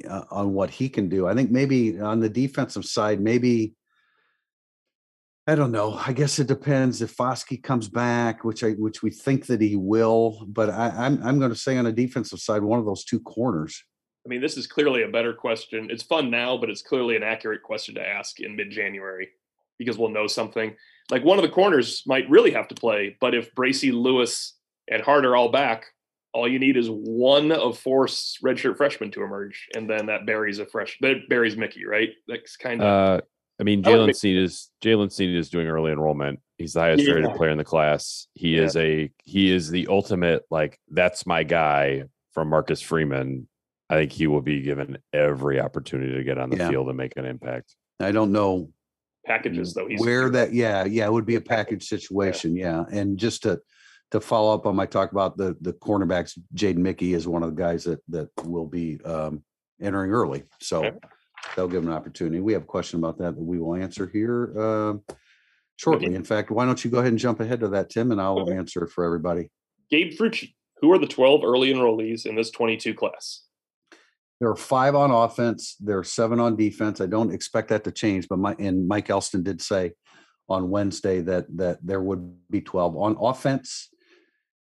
[0.09, 1.27] uh, on what he can do.
[1.27, 3.75] I think maybe on the defensive side, maybe
[5.49, 5.93] I don't know.
[6.05, 9.77] I guess it depends if Foskey comes back, which I which we think that he
[9.77, 10.45] will.
[10.45, 13.21] But I, I'm I'm going to say on the defensive side, one of those two
[13.21, 13.81] corners.
[14.25, 15.87] I mean, this is clearly a better question.
[15.89, 19.29] It's fun now, but it's clearly an accurate question to ask in mid January
[19.79, 20.75] because we'll know something.
[21.09, 24.53] Like one of the corners might really have to play, but if Bracy, Lewis,
[24.89, 25.85] and Hart are all back,
[26.33, 30.59] all you need is one of four redshirt freshmen to emerge, and then that buries
[30.59, 32.09] a fresh that buries Mickey, right?
[32.27, 33.21] That's kind of Uh
[33.59, 36.39] I mean, I would Jalen make- Sneed is Jaylen Sneed is doing early enrollment.
[36.57, 38.27] He's the highest rated player in the class.
[38.33, 38.63] He Yeah.
[38.63, 43.47] is a he is the ultimate like that's my guy from Marcus Freeman.
[43.89, 46.69] I think he will be given every opportunity to get on the Yeah.
[46.69, 47.75] field and make an impact.
[47.99, 48.71] I don't know
[49.25, 49.87] Packages though.
[49.87, 53.59] He's where that yeah yeah it would be a package situation yeah and just to
[54.11, 57.53] to follow up on my talk about the the cornerbacks jaden mickey is one of
[57.53, 59.43] the guys that that will be um
[59.81, 60.97] entering early so Okay.
[61.57, 64.07] They'll give them an opportunity we have a question about that that we will answer
[64.07, 65.01] here um
[65.75, 68.21] shortly in fact why don't you go ahead and jump ahead to that tim and
[68.21, 68.55] i'll Okay.
[68.55, 69.49] answer it for everybody
[69.89, 70.53] Gabe Frucci.
[70.81, 73.43] Who are the 12 early enrollees in this 22 class?
[74.39, 75.75] There are five on offense.
[75.79, 76.99] There are seven on defense.
[77.01, 79.93] I don't expect that to change, but my and Mike Elston did say
[80.49, 83.89] on Wednesday that that there would be 12 on offense.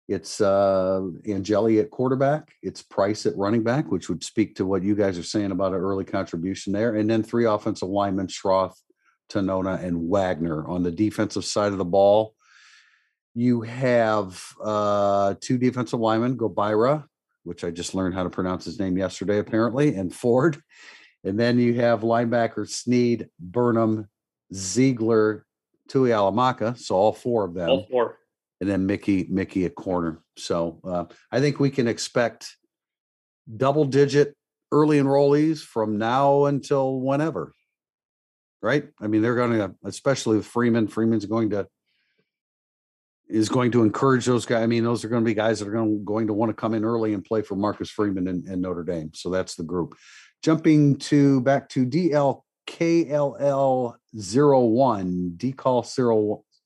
[0.07, 4.83] It's uh Angeli at quarterback, it's Price at running back, which would speak to what
[4.83, 6.95] you guys are saying about an early contribution there.
[6.95, 8.75] And then three offensive linemen, Schrauth,
[9.29, 10.65] Tonona, and Wagner.
[10.67, 12.35] On the defensive side of the ball,
[13.35, 17.03] you have uh two defensive linemen, Gobaira,
[17.43, 20.61] which I just learned how to pronounce his name yesterday, apparently, and Ford.
[21.25, 24.07] And then you have linebacker Sneed, Burnham,
[24.53, 25.45] Ziegler,
[25.89, 26.77] Tuihalamaka.
[26.77, 27.69] So all four of them.
[27.69, 28.17] All four.
[28.59, 30.21] And then Mickey, Mickey at corner.
[30.35, 32.55] So uh, I think we can expect
[33.55, 34.35] double digit
[34.71, 37.53] early enrollees from now until whenever.
[38.61, 38.87] Right?
[38.99, 41.67] I mean, they're going to, especially with Freeman, Freeman's going to
[43.29, 44.63] is going to encourage those guys.
[44.63, 46.53] I mean, those are going to be guys that are going, going to want to
[46.53, 49.11] come in early and play for Marcus Freeman and, and Notre Dame.
[49.13, 49.95] So that's the group.
[50.43, 52.43] Jumping to back to DLKLL
[54.13, 55.33] 01,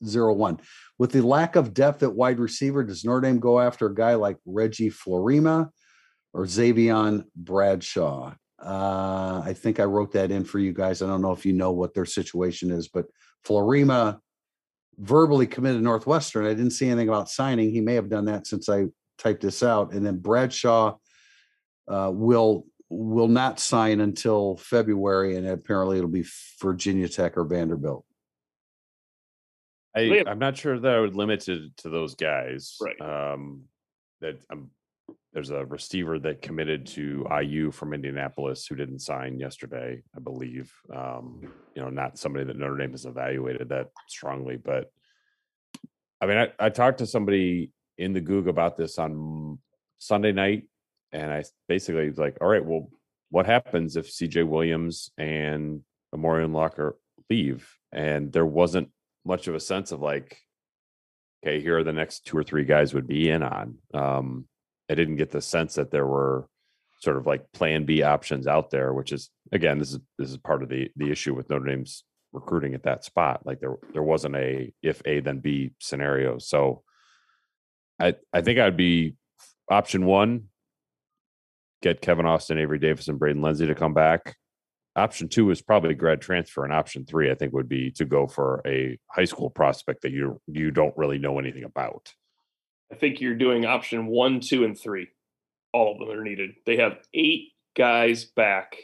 [0.03, 0.59] decall 001.
[0.97, 4.15] With the lack of depth at wide receiver, does Notre Dame go after a guy
[4.15, 5.69] like Reggie Fleurima
[6.33, 8.33] or Xavion Bradshaw?
[8.63, 11.01] Uh, I think I wrote that in for you guys.
[11.01, 13.05] I don't know if you know what their situation is, but
[13.45, 14.19] Fleurima
[14.97, 16.45] verbally committed Northwestern.
[16.45, 17.71] I didn't see anything about signing.
[17.71, 18.85] He may have done that since I
[19.17, 19.93] typed this out.
[19.93, 20.97] And then Bradshaw
[21.87, 26.25] uh, will will not sign until February, and apparently it'll be
[26.61, 28.05] Virginia Tech or Vanderbilt.
[29.95, 32.77] I, I'm not sure that I would limit it to those guys.
[32.81, 33.01] Right.
[33.01, 33.63] Um,
[34.21, 34.69] that um,
[35.33, 40.71] there's a receiver that committed to IU from Indianapolis who didn't sign yesterday, I believe.
[40.93, 41.41] Um,
[41.75, 44.91] you know, not somebody that Notre Dame has evaluated that strongly, but
[46.19, 49.59] I mean, I, I talked to somebody in the Goog about this on
[49.97, 50.67] Sunday night,
[51.11, 52.89] and I basically was like, all right, well,
[53.29, 55.81] what happens if CJ Williams and
[56.13, 56.97] Amorion Walker
[57.29, 57.73] leave?
[57.91, 58.89] And there wasn't
[59.25, 60.37] much of a sense of like,
[61.43, 63.77] okay, here are the next two or three guys would be in on.
[63.93, 64.45] Um,
[64.89, 66.47] I didn't get the sense that there were
[67.01, 70.37] sort of like plan B options out there, which is again, this is this is
[70.37, 72.03] part of the the issue with Notre Dame's
[72.33, 73.45] recruiting at that spot.
[73.45, 76.37] Like there there wasn't a if A then B scenario.
[76.37, 76.83] So
[77.99, 79.15] I I think I'd be
[79.69, 80.45] option one,
[81.81, 84.35] get Kevin Austin, Avery Davis, and Braden Lenzy to come back.
[84.95, 88.27] Option two is probably grad transfer, and option three, I think, would be to go
[88.27, 92.13] for a high school prospect that you you don't really know anything about.
[92.91, 95.07] I think you're doing option one, two, and three.
[95.73, 96.51] All of them are needed.
[96.65, 98.75] They have eight guys back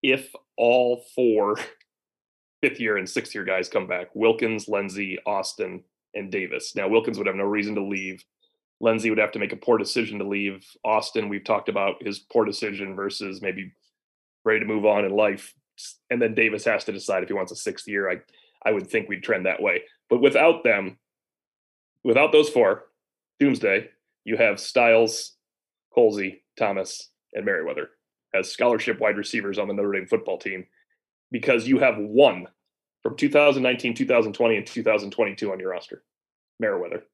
[0.00, 1.56] if all four
[2.62, 5.82] fifth year and sixth year guys come back Wilkins, Lenzy, Austin,
[6.14, 6.76] and Davis.
[6.76, 8.24] Now, Wilkins would have no reason to leave.
[8.80, 10.64] Lenzy would have to make a poor decision to leave.
[10.84, 13.72] Austin, we've talked about his poor decision versus maybe
[14.48, 15.54] ready to move on in life.
[16.10, 18.10] And then Davis has to decide if he wants a sixth year.
[18.10, 18.16] I,
[18.64, 19.82] I would think we'd trend that way.
[20.10, 20.98] But without them,
[22.02, 22.86] without those four,
[23.38, 23.90] Doomsday,
[24.24, 25.36] you have Styles,
[25.96, 27.90] Colzie, Thomas, and Merriweather
[28.34, 30.66] as scholarship wide receivers on the Notre Dame football team
[31.30, 32.46] because you have one
[33.02, 36.02] from 2019, 2020, and 2022 on your roster.
[36.58, 37.04] Merriweather.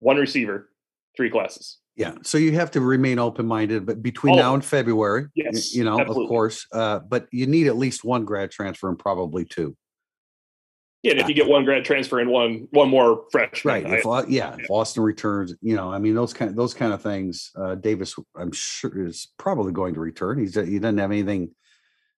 [0.00, 0.70] One receiver,
[1.16, 1.78] three classes.
[1.96, 5.82] Yeah, so you have to remain open-minded, but between of now and February, Yes, you
[5.82, 6.24] know, absolutely.
[6.24, 9.74] of course, uh, but you need at least one grad transfer and probably two.
[11.02, 13.86] Yeah, and if you get one grad transfer and one one more freshman, Right.
[13.86, 17.00] If, Au- yeah, if Austin returns, you know, I mean, those kind those kind of
[17.00, 17.50] things.
[17.56, 20.38] Uh, Davis, I'm sure, is probably going to return.
[20.38, 21.50] He's he doesn't have anything.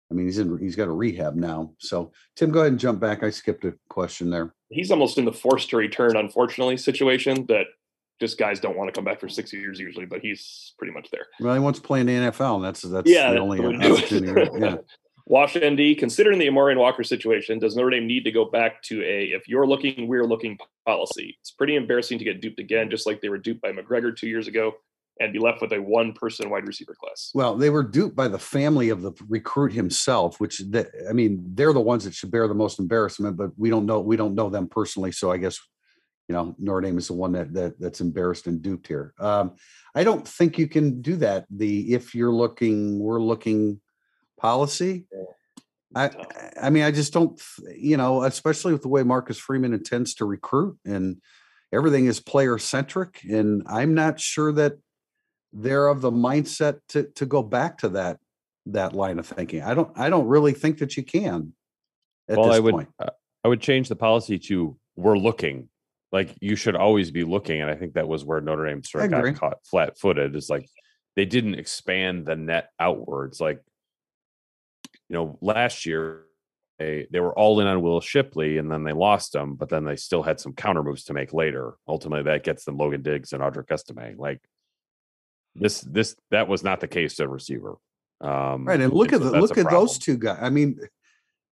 [0.09, 0.57] I mean, he's in.
[0.57, 1.73] He's got a rehab now.
[1.79, 3.23] So, Tim, go ahead and jump back.
[3.23, 4.55] I skipped a question there.
[4.69, 7.65] he's almost in the forced to return, unfortunately, situation that
[8.19, 11.09] just guys don't want to come back for six years usually, but he's pretty much
[11.11, 11.27] there.
[11.39, 13.67] Well, he wants to play in the NFL, and that's that's Yeah, the only the
[13.69, 13.91] way to do it.
[14.49, 14.59] opportunity.
[14.59, 14.75] yeah.
[15.29, 19.03] Wash ND, considering the Amorion Walker situation, does Notre Dame need to go back to
[19.03, 21.37] a if you're looking, we're looking policy?
[21.41, 24.27] It's pretty embarrassing to get duped again, just like they were duped by McGregor two
[24.27, 24.73] years ago.
[25.19, 27.31] and be left with a one person wide receiver class.
[27.33, 30.61] Well, they were duped by the family of the recruit himself, which
[31.09, 33.99] I mean, they're the ones that should bear the most embarrassment, but we don't know
[33.99, 35.11] we don't know them personally.
[35.11, 35.59] So I guess
[36.27, 39.13] you know Notre Dame is the one that, that that's embarrassed and duped here.
[39.19, 39.55] Um,
[39.95, 41.45] I don't think you can do that.
[41.49, 43.81] The if you're looking, we're looking
[44.39, 45.05] policy.
[45.95, 46.11] I
[46.61, 47.41] I mean, I just don't,
[47.75, 51.17] you know, especially with the way Marcus Freeman intends to recruit and
[51.73, 54.73] everything is player centric, and I'm not sure that
[55.53, 58.19] they're of the mindset to to go back to that
[58.67, 59.61] that line of thinking.
[59.61, 61.53] I don't I don't really think that you can.
[62.29, 62.89] At well, this I would point.
[62.99, 63.09] uh,
[63.43, 65.69] I would change the policy to we're looking.
[66.11, 69.05] Like you should always be looking, and I think that was where Notre Dame sort
[69.05, 70.35] of got caught flat-footed.
[70.35, 70.69] Is like
[71.15, 73.41] they didn't expand the net outwards.
[73.41, 73.59] Like
[75.09, 76.23] you know, last year
[76.79, 79.83] they they were all in on Will Shipley, and then they lost him, but then
[79.83, 81.75] they still had some counter moves to make later.
[81.87, 84.15] Ultimately, that gets them Logan Diggs and Audric Estime.
[84.17, 84.41] Like
[85.55, 87.75] this, this that was not the case at receiver.
[88.21, 90.37] Um, Right, and look at so the look at those two guys.
[90.41, 90.79] I mean,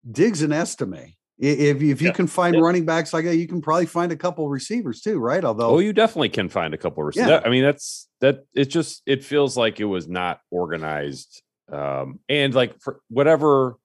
[0.08, 1.14] Diggs and Estime.
[1.38, 2.12] If if you Yeah.
[2.12, 2.60] can find Yeah.
[2.62, 5.44] running backs like that, you can probably find a couple receivers too, right?
[5.44, 7.28] Although, Oh, you definitely can find a couple receivers.
[7.30, 7.42] Yeah.
[7.44, 8.44] I mean, that's that.
[8.54, 11.42] It just it feels like it was not organized,
[11.72, 13.76] um, and like for whatever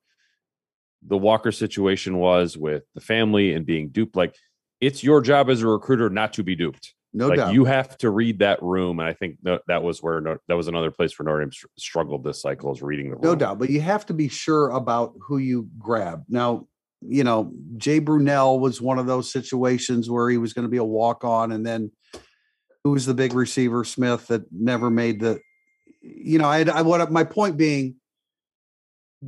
[1.07, 4.15] the Walker situation was with the family and being duped.
[4.15, 4.35] Like
[4.79, 6.93] it's your job as a recruiter not to be duped.
[7.13, 7.53] no like doubt.
[7.53, 10.67] you have to read that room, and I think that that was where that was
[10.67, 13.23] another place where Notre Dame struggled this cycle is reading the room.
[13.23, 16.23] no doubt, but you have to be sure about who you grab.
[16.29, 16.67] Now,
[17.01, 20.77] you know, Jay Brunelle was one of those situations where he was going to be
[20.77, 21.91] a walk on, and then
[22.83, 25.39] who was the big receiver, Smith, that never made the.
[26.01, 27.95] You know, I, I what my point being.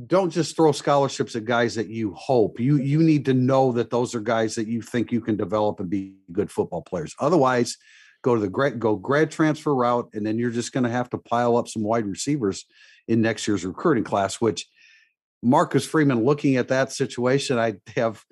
[0.06, 2.58] Don't just throw scholarships at guys that you hope.
[2.58, 5.80] You you need to know that those are guys that you think you can develop
[5.80, 7.14] and be good football players.
[7.20, 7.76] Otherwise,
[8.22, 11.10] go to the grad go grad transfer route, and then you're just going to have
[11.10, 12.64] to pile up some wide receivers
[13.06, 14.66] in next year's recruiting class, which
[15.42, 18.22] Marcus Freeman looking at that situation, I have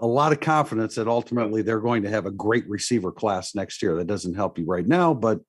[0.00, 3.82] a lot of confidence that ultimately they're going to have a great receiver class next
[3.82, 3.96] year.
[3.96, 5.40] That doesn't help you right now, but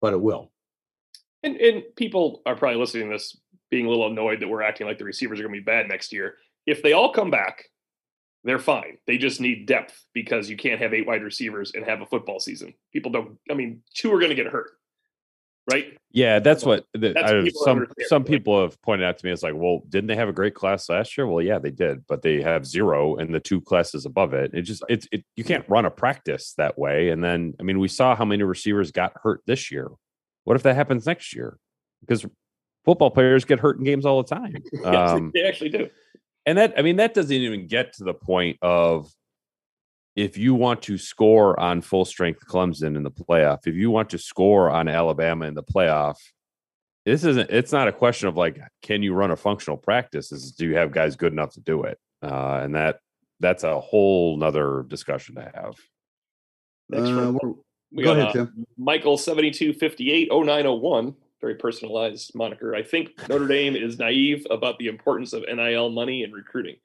[0.00, 0.52] but it will.
[1.42, 3.36] And and people are probably listening to this
[3.70, 5.88] being a little annoyed that we're acting like the receivers are going to be bad
[5.88, 6.36] next year.
[6.66, 7.64] If they all come back,
[8.44, 8.98] they're fine.
[9.06, 12.38] They just need depth because you can't have eight wide receivers and have a football
[12.38, 12.74] season.
[12.92, 13.38] People don't.
[13.50, 14.70] I mean, two are going to get hurt,
[15.70, 15.96] right?
[16.12, 19.32] Yeah, that's what the, That's what people some some people have pointed out to me.
[19.32, 21.26] It's like, well, didn't they have a great class last year?
[21.26, 24.52] Well, yeah, they did, but they have zero in the two classes above it.
[24.54, 27.10] It just it's it you can't run a practice that way.
[27.10, 29.90] And then I mean, we saw how many receivers got hurt this year.
[30.44, 31.58] What if that happens next year?
[32.00, 32.24] Because
[32.84, 34.62] football players get hurt in games all the time.
[34.72, 35.90] Yes, Um, they actually do.
[36.46, 39.10] and that I mean that doesn't even get to the point of
[40.16, 44.10] if you want to score on full strength Clemson in the playoff, if you want
[44.10, 46.16] to score on Alabama in the playoff,
[47.04, 50.50] this isn't it's not a question of like can you run a functional practice is
[50.52, 52.98] do you have guys good enough to do it uh, and that
[53.38, 55.74] that's a whole nother discussion to have
[56.88, 57.38] Next Uh, one.
[57.92, 58.66] we're- go got, ahead, uh, Tim.
[58.76, 62.74] Michael 7258 0901, very personalized moniker.
[62.74, 66.76] I think Notre Dame is naive about the importance of NIL money and recruiting.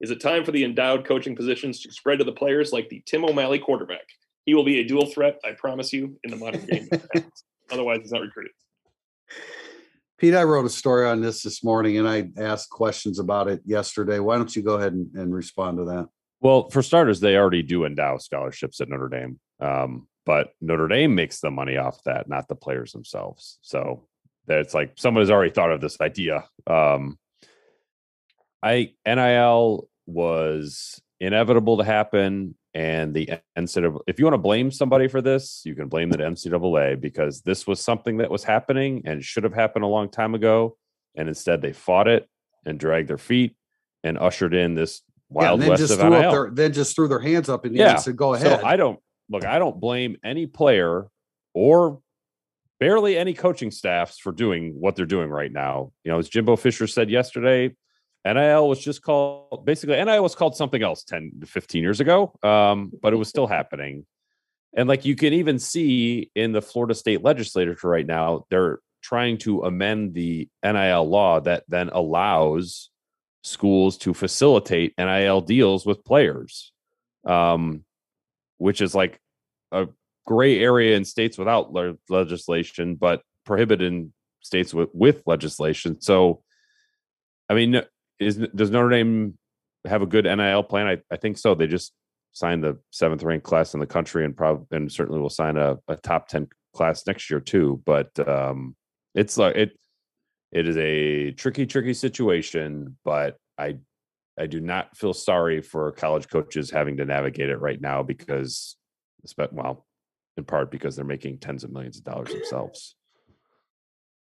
[0.00, 3.02] Is it time for the endowed coaching positions to spread to the players like the
[3.06, 4.06] Tim O'Malley quarterback?
[4.44, 6.88] He will be a dual threat, I promise you, in the modern game.
[7.70, 8.52] Otherwise, he's not recruited.
[10.18, 13.60] Pete, I wrote a story on this this morning and I asked questions about it
[13.64, 14.18] yesterday.
[14.18, 16.08] Why don't you go ahead and, and respond to that?
[16.40, 21.14] Well, for starters, they already do endow scholarships at Notre Dame, um, but Notre Dame
[21.14, 23.58] makes the money off that, not the players themselves.
[23.62, 24.06] So
[24.46, 26.44] that's like someone has already thought of this idea.
[26.66, 27.18] Um,
[28.62, 34.00] I NIL was inevitable to happen, and the NCAA.
[34.06, 37.66] If you want to blame somebody for this, you can blame the NCAA because this
[37.66, 40.76] was something that was happening and should have happened a long time ago,
[41.16, 42.28] and instead they fought it
[42.64, 43.54] and dragged their feet
[44.04, 46.18] and ushered in this Yeah, wild and then west just of threw NIL.
[46.28, 47.92] up their then just threw their hands up in the air Yeah.
[47.94, 48.98] and said, "Go ahead." So I don't
[49.30, 49.44] look.
[49.44, 51.06] I don't blame any player
[51.54, 52.00] or
[52.80, 55.92] barely any coaching staffs for doing what they're doing right now.
[56.04, 57.74] You know, as Jimbo Fisher said yesterday,
[58.34, 62.32] NIL was just called basically NIL was called something else 10 to 15 years ago,
[62.42, 64.06] um, but it was still happening.
[64.76, 69.38] And like you can even see in the Florida state legislature right now, they're trying
[69.38, 72.90] to amend the NIL law that then allows
[73.42, 76.72] schools to facilitate NIL deals with players,
[77.26, 77.84] um,
[78.58, 79.18] which is like
[79.72, 79.88] a
[80.26, 86.00] gray area in states without le- legislation, but prohibited in states with, with legislation.
[86.00, 86.42] So,
[87.48, 87.80] I mean,
[88.18, 89.38] is does Notre Dame
[89.86, 90.86] have a good NIL plan?
[90.86, 91.54] I, I think so.
[91.54, 91.92] They just
[92.32, 95.78] signed the seventh ranked class in the country and probably and certainly will sign a,
[95.88, 97.82] a top 10 class next year too.
[97.84, 98.76] But um,
[99.14, 99.72] it's like it
[100.52, 102.96] it is a tricky, tricky situation.
[103.04, 103.78] But I
[104.38, 108.76] I do not feel sorry for college coaches having to navigate it right now because,
[109.50, 109.84] well,
[110.36, 112.94] in part because they're making tens of millions of dollars themselves.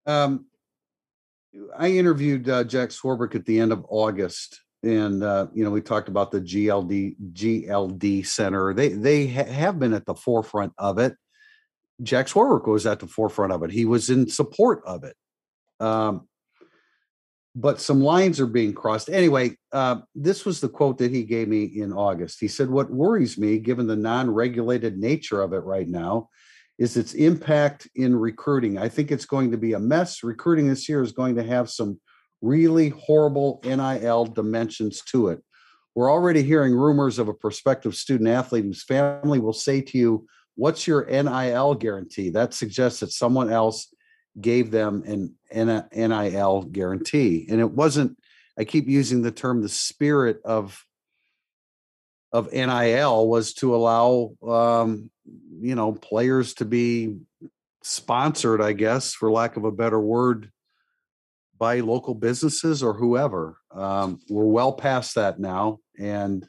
[0.05, 0.45] Um,
[1.78, 5.82] I interviewed uh, Jack Swarbrick at the end of August, and uh, you know we
[5.82, 8.74] talked about the GLD GLD Center.
[8.74, 11.16] They they ha- have been at the forefront of it.
[12.03, 13.72] Jack Swarbrick was at the forefront of it.
[13.72, 15.16] He was in support of it.
[15.80, 16.28] Um,
[17.56, 19.10] but some lines are being crossed.
[19.10, 22.39] Anyway, uh, this was the quote that he gave me in August.
[22.41, 26.30] He said, What worries me, given the non regulated nature of it right now,
[26.78, 28.78] is its impact in recruiting.
[28.78, 30.23] I think it's going to be a mess.
[30.23, 31.99] Recruiting this year is going to have some
[32.41, 35.41] really horrible NIL dimensions to it.
[35.95, 40.28] We're already hearing rumors of a prospective student athlete whose family will say to you,
[40.57, 42.30] What's your NIL guarantee?
[42.30, 43.93] That suggests that someone else
[44.39, 45.36] gave them an
[45.93, 47.45] NIL guarantee.
[47.49, 48.17] And it wasn't,
[48.57, 50.82] I keep using the term the spirit of
[52.32, 55.09] of NIL was to allow um,
[55.59, 57.17] you know players to be
[57.82, 60.51] sponsored, I guess, for lack of a better word,
[61.57, 63.57] by local businesses or whoever.
[63.71, 66.47] Um, we're well past that now, and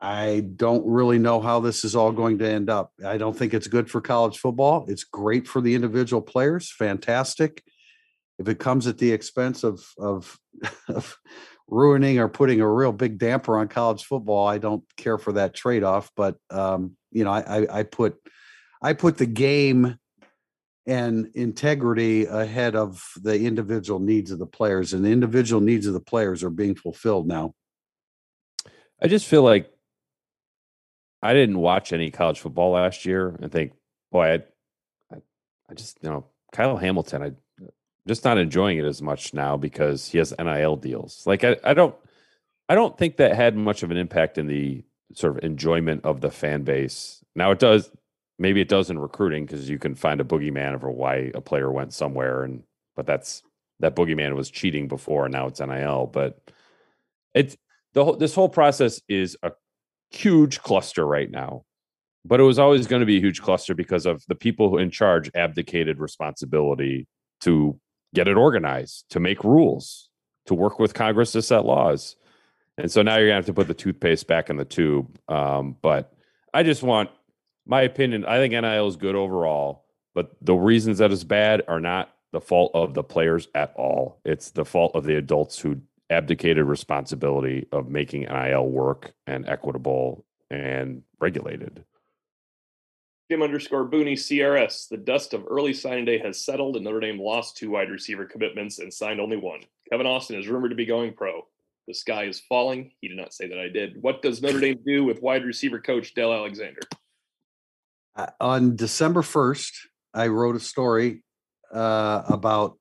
[0.00, 2.92] I don't really know how this is all going to end up.
[3.04, 4.84] I don't think it's good for college football.
[4.88, 7.62] It's great for the individual players, fantastic.
[8.38, 10.38] If it comes at the expense of of,
[10.88, 11.16] of
[11.68, 15.54] ruining or putting a real big damper on college football, I don't care for that
[15.54, 16.10] trade off.
[16.16, 18.16] But um, you know, I, I, I put
[18.82, 19.98] I put the game
[20.86, 25.94] and integrity ahead of the individual needs of the players, and the individual needs of
[25.94, 27.54] the players are being fulfilled now.
[29.00, 29.70] I just feel like
[31.22, 33.72] I didn't watch any college football last year and think,
[34.10, 35.18] boy, I, I,
[35.70, 37.22] I just you know Kyle Hamilton.
[37.22, 37.32] I
[38.06, 41.22] just not enjoying it as much now because he has NIL deals.
[41.26, 41.94] Like I, I don't,
[42.68, 44.84] I don't think that had much of an impact in the
[45.14, 47.24] sort of enjoyment of the fan base.
[47.34, 47.90] Now it does.
[48.38, 51.70] Maybe it does in recruiting because you can find a boogeyman of why a player
[51.70, 52.62] went somewhere, and
[52.96, 53.42] but that's
[53.80, 56.06] that boogeyman was cheating before, and now it's NIL.
[56.06, 56.40] But
[57.34, 57.56] it's
[57.92, 59.52] the whole this whole process is a
[60.10, 61.64] huge cluster right now.
[62.24, 64.78] But it was always going to be a huge cluster because of the people who
[64.78, 67.06] in charge abdicated responsibility
[67.42, 67.78] to
[68.14, 70.08] get it organized, to make rules,
[70.46, 72.16] to work with Congress to set laws.
[72.78, 75.18] And so now you're gonna have to put the toothpaste back in the tube.
[75.28, 76.12] Um, but
[76.54, 77.10] I just want
[77.66, 78.24] my opinion.
[78.24, 79.84] I think NIL is good overall,
[80.14, 84.20] but the reasons that it's bad are not the fault of the players at all.
[84.24, 90.24] It's the fault of the adults who abdicated responsibility of making NIL work and equitable
[90.50, 91.84] and regulated.
[93.32, 94.90] Jim underscore Booney CRS.
[94.90, 98.26] The dust of early signing day has settled, and Notre Dame lost two wide receiver
[98.26, 99.60] commitments and signed only one.
[99.90, 101.46] Kevin Austin is rumored to be going pro.
[101.88, 102.92] The sky is falling.
[103.00, 104.02] He did not say that I did.
[104.02, 106.82] What does Notre Dame do with wide receiver coach Del Alexander?
[108.14, 109.72] Uh, on December 1st,
[110.12, 111.24] I wrote a story
[111.72, 112.76] uh, about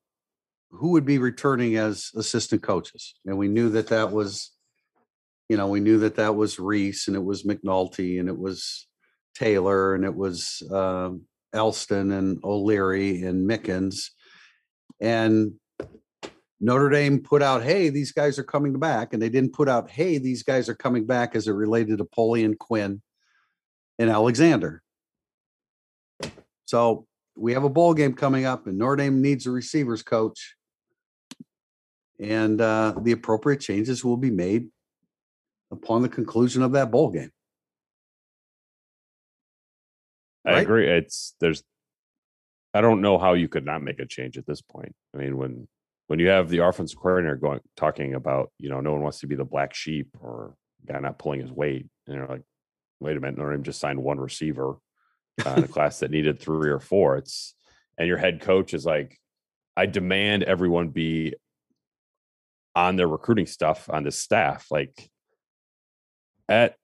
[0.72, 4.52] who would be returning as assistant coaches, and we knew that that was,
[5.48, 8.88] you know, we knew that that was Rees and it was McNulty and it was
[9.36, 11.24] Taylor and it was um,
[11.54, 14.12] Elston and O'Leary and Mickens,
[15.00, 15.54] and
[16.60, 19.90] Notre Dame put out, "Hey, these guys are coming back," and they didn't put out,
[19.90, 23.02] "Hey, these guys are coming back" as it related to Polian and Quinn
[24.00, 24.82] and Alexander.
[26.66, 27.06] So
[27.36, 30.56] we have a bowl game coming up, and Notre Dame needs a receivers coach
[32.22, 34.70] and uh, the appropriate changes will be made
[35.72, 37.32] upon the conclusion of that bowl game.
[40.46, 40.64] I right?
[40.64, 40.90] agree.
[40.90, 41.64] It's there's
[42.74, 44.96] I don't know how you could not make a change at this point.
[45.14, 45.68] I mean, when
[46.08, 49.28] when you have the offensive coordinator going talking about, you know, no one wants to
[49.28, 52.44] be the black sheep or guy not pulling his weight, and you're like,
[53.00, 54.78] wait a minute, Notre Dame just signed one receiver
[55.46, 57.18] uh, in a class that needed three or four.
[57.18, 57.56] It's
[57.98, 59.18] and your head coach is like,
[59.78, 61.36] I demand everyone be
[62.76, 64.68] on their recruiting stuff on the staff.
[64.72, 65.10] Like
[66.48, 66.76] at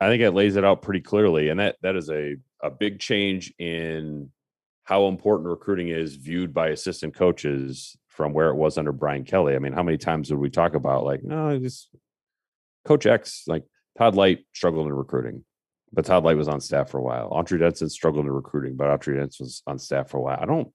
[0.00, 1.50] I think it lays it out pretty clearly.
[1.50, 4.30] And that that is a, a big change in
[4.84, 9.54] how important recruiting is viewed by assistant coaches from where it was under Brian Kelly.
[9.54, 11.88] I mean, how many times would we talk about like, no, just
[12.84, 13.64] Coach X, like
[13.96, 15.44] Todd Lyght struggled in recruiting,
[15.92, 17.30] but Todd Lyght was on staff for a while.
[17.30, 20.38] Autry Denson struggled in recruiting, but Autry Denson was on staff for a while.
[20.40, 20.68] I don't,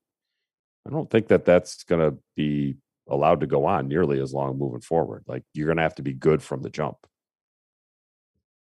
[0.88, 2.78] I don't think that that's going to be
[3.10, 5.24] allowed to go on nearly as long moving forward.
[5.28, 6.98] Like you're going to have to be good from the jump.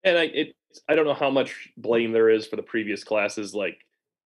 [0.04, 0.56] And I it
[0.88, 3.54] I don't know how much blame there is for the previous classes.
[3.54, 3.86] Like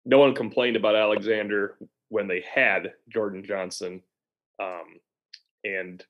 [0.05, 1.77] no one complained about Alexander
[2.09, 4.03] when they had Jordan Johnson.
[4.61, 5.01] Um,
[5.65, 6.05] and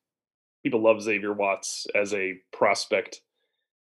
[0.63, 3.21] people love Xavier Watts as a prospect.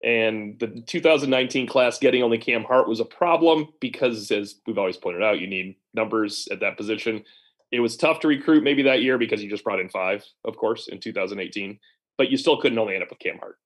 [0.02, 4.96] And the 2019 class getting only Cam Hart was a problem because, as we've always
[4.96, 7.22] pointed out, you need numbers at that position.
[7.70, 10.56] It was tough to recruit maybe that year because you just brought in five, of
[10.56, 11.78] course, in 2018,
[12.16, 13.58] but you still couldn't only end up with Cam Hart.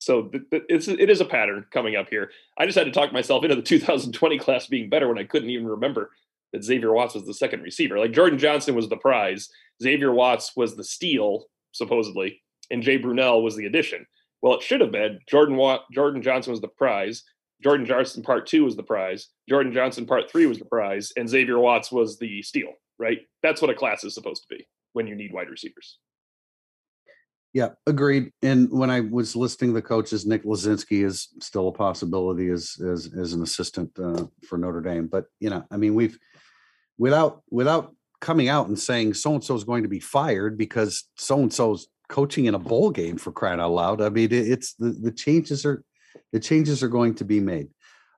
[0.00, 2.30] So it's it is a pattern coming up here.
[2.58, 5.50] I just had to talk myself into the 2020 class being better when I couldn't
[5.50, 6.10] even remember
[6.52, 7.98] that Xavier Watts was the second receiver.
[7.98, 9.50] Like Jordan Johnson was the prize,
[9.82, 14.06] Xavier Watts was the steal supposedly, and Jay Brunelle was the addition.
[14.42, 17.22] Well, it should have been Jordan Watt, Jordan Johnson was the prize.
[17.62, 19.28] Jordan Johnson part two was the prize.
[19.50, 22.72] Jordan Johnson part three was the prize, and Xavier Watts was the steal.
[22.98, 23.18] Right?
[23.42, 25.98] That's what a class is supposed to be when you need wide receivers.
[27.52, 28.32] Yeah, agreed.
[28.42, 33.12] And when I was listing the coaches, Nick Lezynski is still a possibility as as
[33.18, 35.08] as an assistant uh, for Notre Dame.
[35.08, 36.16] But you know, I mean, we've
[36.96, 41.08] without without coming out and saying so and so is going to be fired because
[41.16, 44.00] so and so's coaching in a bowl game for crying out loud.
[44.00, 45.82] I mean, it's the the changes are
[46.32, 47.68] the changes are going to be made.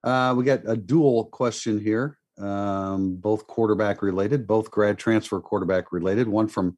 [0.05, 5.93] Uh, we got a dual question here, um, both quarterback related, both grad transfer quarterback
[5.93, 6.29] related.
[6.29, 6.77] One from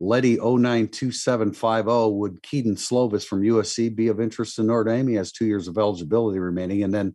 [0.00, 2.16] Letty 092750.
[2.16, 5.08] Would Kedon Slovis from USC be of interest to Notre Dame?
[5.08, 6.82] He has two years of eligibility remaining.
[6.82, 7.14] And then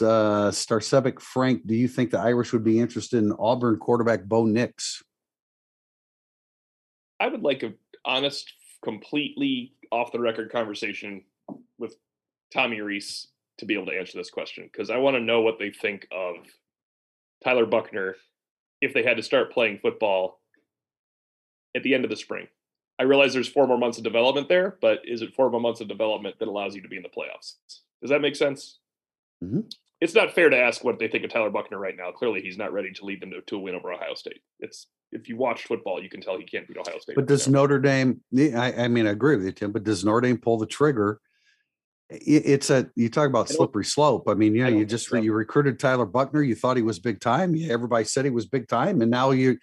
[0.00, 4.44] uh, Starsevic Frank, do you think the Irish would be interested in Auburn quarterback Bo
[4.44, 5.02] Nix?
[7.20, 7.72] I would like a
[8.04, 8.52] honest,
[8.82, 11.22] completely off the record conversation
[11.78, 11.94] with
[12.52, 15.58] Tommy Rees to be able to answer this question because I want to know what
[15.58, 16.36] they think of
[17.42, 18.16] Tyler Buchner
[18.80, 20.40] if they had to start playing football
[21.74, 22.48] at the end of the spring.
[22.98, 25.80] I realize there's four more months of development there, but is it four more months
[25.80, 27.54] of development that allows you to be in the playoffs?
[28.00, 28.78] Does that make sense?
[29.42, 29.60] Mm-hmm.
[30.00, 32.10] It's not fair to ask what they think of Tyler Buchner right now.
[32.12, 34.40] Clearly, he's not ready to lead them to, to a win over Ohio State.
[34.60, 37.16] It's if you watch football, you can tell he can't beat Ohio State.
[37.16, 38.20] But does Notre Dame?
[38.36, 39.72] I, I, mean, I agree with you, Tim.
[39.72, 41.20] But does Notre Dame pull the trigger?
[42.10, 44.28] It's a you talk about slippery slope.
[44.28, 45.16] I mean, yeah, you just so.
[45.16, 46.42] you recruited Tyler Buchner.
[46.42, 47.54] You thought he was big time.
[47.68, 49.58] Everybody said he was big time, and now you,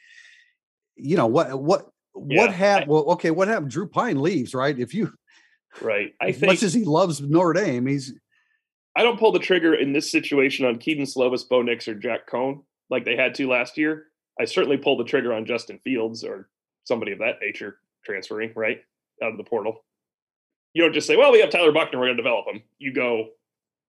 [0.95, 1.89] you know what what
[2.27, 2.91] yeah, what happened?
[2.91, 3.71] Well, okay, what happened?
[3.71, 4.77] Drew Pyne leaves, right?
[4.77, 5.13] If you,
[5.81, 8.13] right, I as think, much as he loves Notre Dame, he's.
[8.95, 12.29] I don't pull the trigger in this situation on Kedon Slovis, Bo Nix, or Jack
[12.29, 14.07] Coan like they had to last year.
[14.39, 16.49] I certainly pull the trigger on Justin Fields or
[16.83, 18.79] somebody of that nature transferring right
[19.23, 19.83] out of the portal.
[20.73, 22.93] You don't just say, "Well, we have Tyler Buchner, we're going to develop him." You
[22.93, 23.29] go,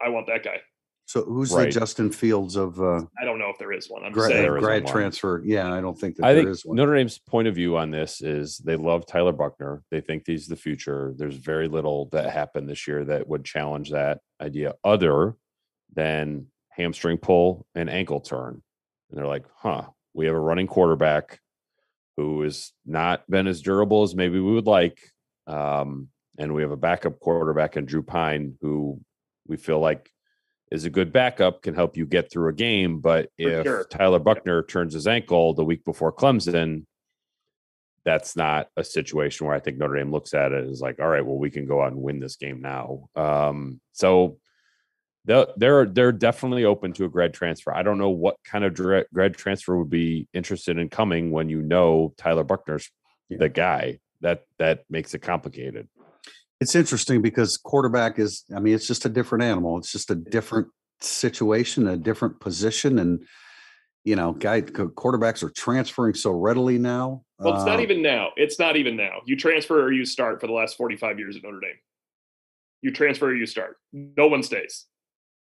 [0.00, 0.60] "I want that guy."
[1.06, 1.72] So who's right.
[1.72, 2.80] the Justin Fields of?
[2.80, 4.04] Uh, I don't know if there is one.
[4.04, 5.38] I'm grad, saying grad transfer.
[5.38, 5.48] One.
[5.48, 6.76] Yeah, I don't think that I think one.
[6.76, 9.84] Notre Dame's point of view on this is they love Tyler Buchner.
[9.92, 11.14] They think he's the future.
[11.16, 15.36] There's very little that happened this year that would challenge that idea, other
[15.94, 18.60] than hamstring pull and ankle turn.
[19.10, 21.38] And they're like, "Huh, we have a running quarterback
[22.16, 24.98] who has not been as durable as maybe we would like."
[25.46, 29.00] Um, and we have a backup quarterback in Drew Pyne who
[29.46, 30.10] we feel like
[30.70, 33.00] is a good backup, can help you get through a game.
[33.00, 33.84] But For if sure.
[33.84, 36.84] Tyler Buchner turns his ankle the week before Clemson,
[38.04, 41.08] that's not a situation where I think Notre Dame looks at it as like, all
[41.08, 43.08] right, well, we can go out and win this game now.
[43.16, 44.38] Um, so
[45.24, 47.74] they're they're definitely open to a grad transfer.
[47.74, 48.74] I don't know what kind of
[49.12, 52.88] grad transfer would be interested in coming when you know Tyler Buchner's
[53.28, 53.38] yeah.
[53.38, 53.98] the guy.
[54.20, 55.88] That that makes it complicated
[56.60, 59.78] it's interesting because quarterback is i mean it's just a different animal.
[59.78, 60.68] It's just a different
[61.00, 63.22] situation a different position and
[64.04, 68.30] you know guy quarterbacks are transferring so readily now well it's uh, not even now.
[68.36, 69.20] It's not even now.
[69.26, 71.76] You transfer or you start for the last 45 years at notre dame.
[72.82, 73.76] You transfer or you start.
[73.92, 74.86] No one stays.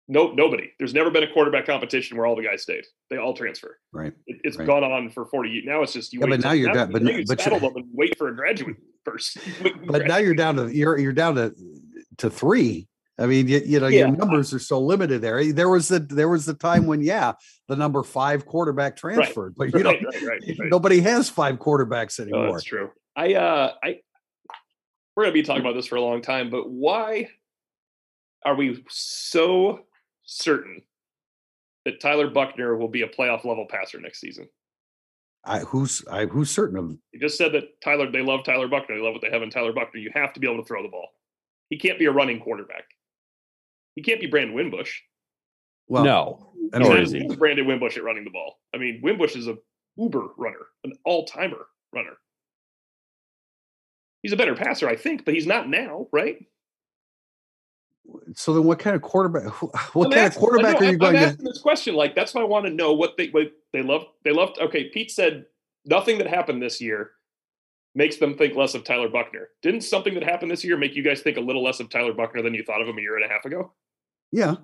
[0.06, 0.70] No nobody.
[0.78, 2.84] There's never been a quarterback competition where all the guys stayed.
[3.10, 3.78] They all transfer.
[3.92, 4.66] Right it, has right.
[4.66, 7.02] gone on for 40 years now it's just you yeah, but now you're done but,
[7.02, 8.76] you but you wait for a graduate
[9.10, 9.38] first.
[9.86, 11.54] but now you're down to you're you're down to
[12.18, 12.88] to three.
[13.20, 14.00] I mean, you, you know, yeah.
[14.00, 15.52] your numbers are so limited there.
[15.52, 17.32] There was the there was the time when, yeah,
[17.66, 19.72] the number five quarterback transferred, right.
[19.72, 20.40] but you right, know, right,
[20.70, 22.48] nobody has five quarterbacks anymore.
[22.48, 22.90] Oh, that's true.
[23.16, 24.00] I uh I
[25.16, 27.28] we're gonna be talking about this for a long time, but why
[28.44, 29.80] are we so
[30.24, 30.82] certain
[31.84, 34.48] that Tyler Buchner will be a playoff level passer next season?
[35.48, 38.96] I who's I who's certain of You just said that Tyler they love Tyler Buchner.
[38.96, 40.00] They love what they have in Tyler Buchner.
[40.00, 41.08] You have to be able to throw the ball.
[41.70, 42.84] He can't be a running quarterback.
[43.94, 45.00] He can't be Brandon Wimbush.
[45.88, 47.26] Well, no, nor is he.
[47.34, 48.58] Brandon Wimbush at running the ball.
[48.74, 49.56] I mean, Wimbush is a
[49.96, 52.16] uber runner, an all timer runner.
[54.22, 56.36] He's a better passer, I think, but he's not now, right?
[58.34, 59.44] So then what kind of quarterback?
[59.94, 61.28] What I'm kind of quarterback know, are you I'm- going I'm to?
[61.28, 61.94] asking this question?
[61.94, 64.06] Like that's why I want to know what they what they love.
[64.24, 64.58] They loved.
[64.58, 65.46] Okay, Pete said
[65.84, 67.10] nothing that happened this year
[67.94, 69.48] makes them think less of Tyler Buchner.
[69.62, 72.12] Didn't something that happened this year make you guys think a little less of Tyler
[72.12, 73.72] Buchner than you thought of him a year and a half ago?
[74.30, 74.56] Yeah,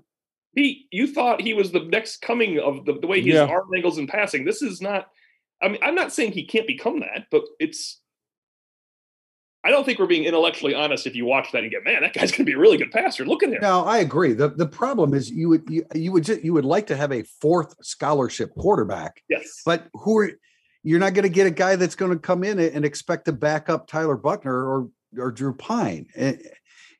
[0.54, 3.44] Pete, you thought he was the next coming of the, the way his Yeah.
[3.46, 4.44] arm angles and passing.
[4.44, 5.08] This is not.
[5.62, 8.00] I mean, I'm not saying he can't become that, but it's.
[9.64, 12.12] I don't think we're being intellectually honest if you watch that and get, man, that
[12.12, 13.24] guy's going to be a really good passer.
[13.24, 13.58] Look at him.
[13.62, 14.34] no, I agree.
[14.34, 17.12] the The problem is you would you, you would just, you would like to have
[17.12, 20.30] a fourth scholarship quarterback, Yes, but who are
[20.82, 23.32] you're not going to get a guy that's going to come in and expect to
[23.32, 26.06] back up Tyler Buchner or or Drew Pyne.
[26.14, 26.42] And,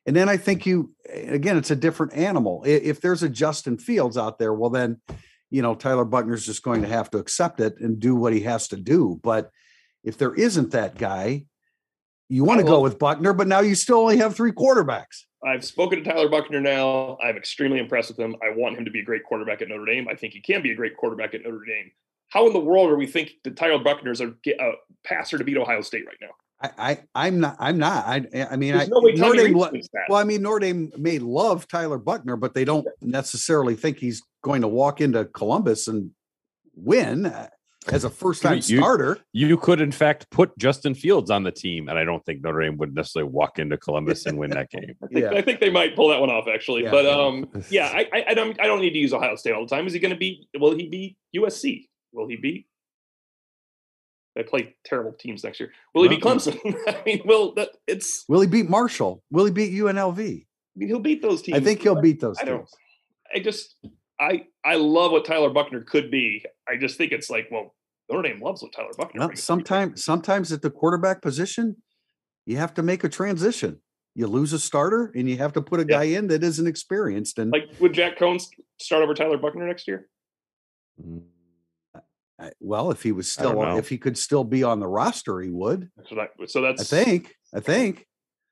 [0.07, 2.63] and then I think you again, it's a different animal.
[2.65, 5.01] If there's a Justin Fields out there, well then,
[5.51, 8.41] you know, Tyler Buchner's just going to have to accept it and do what he
[8.41, 9.19] has to do.
[9.21, 9.51] But
[10.03, 11.45] if there isn't that guy,
[12.29, 15.25] you want to go with Buchner, but now you still only have three quarterbacks.
[15.45, 17.17] I've spoken to Tyler Buchner now.
[17.23, 18.35] I'm extremely impressed with him.
[18.41, 20.07] I want him to be a great quarterback at Notre Dame.
[20.09, 21.91] I think he can be a great quarterback at Notre Dame.
[22.29, 24.71] How in the world are we think that Tyler Buchner is a, a
[25.03, 26.29] passer to beat Ohio State right now?
[26.61, 28.05] I, I I'm not I'm not.
[28.07, 29.71] I I mean There's I no Notre Dame lo-
[30.09, 34.23] well, I mean Notre Dame may love Tyler Buchner, but they don't necessarily think he's
[34.41, 36.11] going to walk into Columbus and
[36.75, 37.49] win uh,
[37.91, 39.19] as a first time starter.
[39.33, 42.61] You could, in fact, put Justin Fields on the team, and I don't think Notre
[42.61, 44.95] Dame would necessarily walk into Columbus and win that game.
[45.03, 45.31] I think, Yeah.
[45.31, 46.83] I think they might pull that one off actually.
[46.83, 46.91] Yeah.
[46.91, 49.65] But um, yeah, I, I I don't I don't need to use Ohio State all
[49.65, 49.87] the time.
[49.87, 50.47] Is he going to be?
[50.57, 51.87] Will he be USC?
[52.11, 52.67] Will he be?
[54.35, 55.71] They play terrible teams next year.
[55.93, 56.57] Will he be Well, Clemson?
[56.87, 58.25] I mean, will that it's?
[58.27, 59.23] Will he beat Marshall?
[59.31, 60.19] Will he beat UNLV?
[60.19, 61.57] I mean, he'll beat those teams.
[61.57, 62.69] I think he'll beat those I don't.
[63.33, 63.75] I just
[64.19, 66.43] I I love what Tyler Buchner could be.
[66.67, 67.73] I just think it's like, well,
[68.09, 69.19] Notre Dame loves what Tyler Buchner.
[69.19, 71.77] Well, sometimes sometimes at the quarterback position,
[72.45, 73.81] you have to make a transition.
[74.15, 75.97] You lose a starter and you have to put a Yeah.
[75.97, 77.37] guy in that isn't experienced.
[77.39, 78.49] And like would Jack Cones
[78.79, 80.07] start over Tyler Buchner next year?
[81.01, 81.23] Mm.
[82.39, 83.77] I- well, if he was still know.
[83.77, 85.89] if he could still be on the roster, he would.
[86.09, 87.33] So that so I think.
[87.53, 88.05] I think.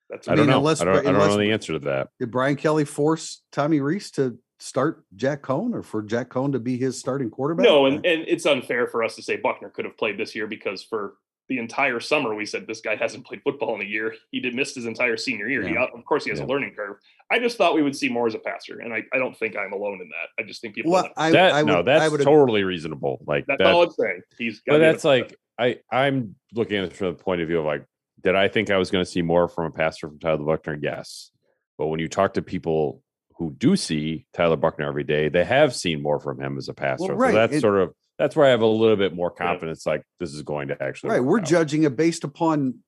[0.10, 0.58] that's I don't know.
[0.60, 2.10] unless- I don't, I don't unless- know the answer to that.
[2.20, 6.60] Did Brian Kelly force Tommy Rees to start Jack Coan or for Jack Coan to
[6.60, 7.66] be his starting quarterback?
[7.66, 10.48] No, and, and it's unfair for us to say Buchner could have played this year
[10.48, 11.16] because for
[11.50, 14.16] the entire summer we said this guy hasn't played football in a year.
[14.32, 15.68] He did missed his entire senior year.
[15.68, 16.46] He, of course, he has Yeah.
[16.46, 16.96] a learning curve.
[17.30, 19.58] I just thought we would see more as a passer, and I, I don't think
[19.58, 20.42] I'm alone in that.
[20.42, 20.94] I just think people.
[20.94, 23.22] well, I, That, I would, no, that's I would totally reasonable.
[23.28, 24.22] Like that's that, all I'm saying.
[24.38, 24.62] He's.
[24.66, 27.86] but that's like I I'm looking at it from the point of view of like,
[28.24, 30.80] did I think I was going to see more from a passer from Tyler Buchner?
[30.82, 31.32] Yes,
[31.78, 33.04] but when you talk to people
[33.44, 36.74] who do see Tyler Buchner every day, they have seen more from him as a
[36.74, 37.08] passer.
[37.08, 39.86] So right, that's it- sort of that's where I have a little bit more confidence.
[39.86, 41.24] Like this is going to actually right.
[41.24, 41.46] We're out.
[41.46, 42.80] judging it based upon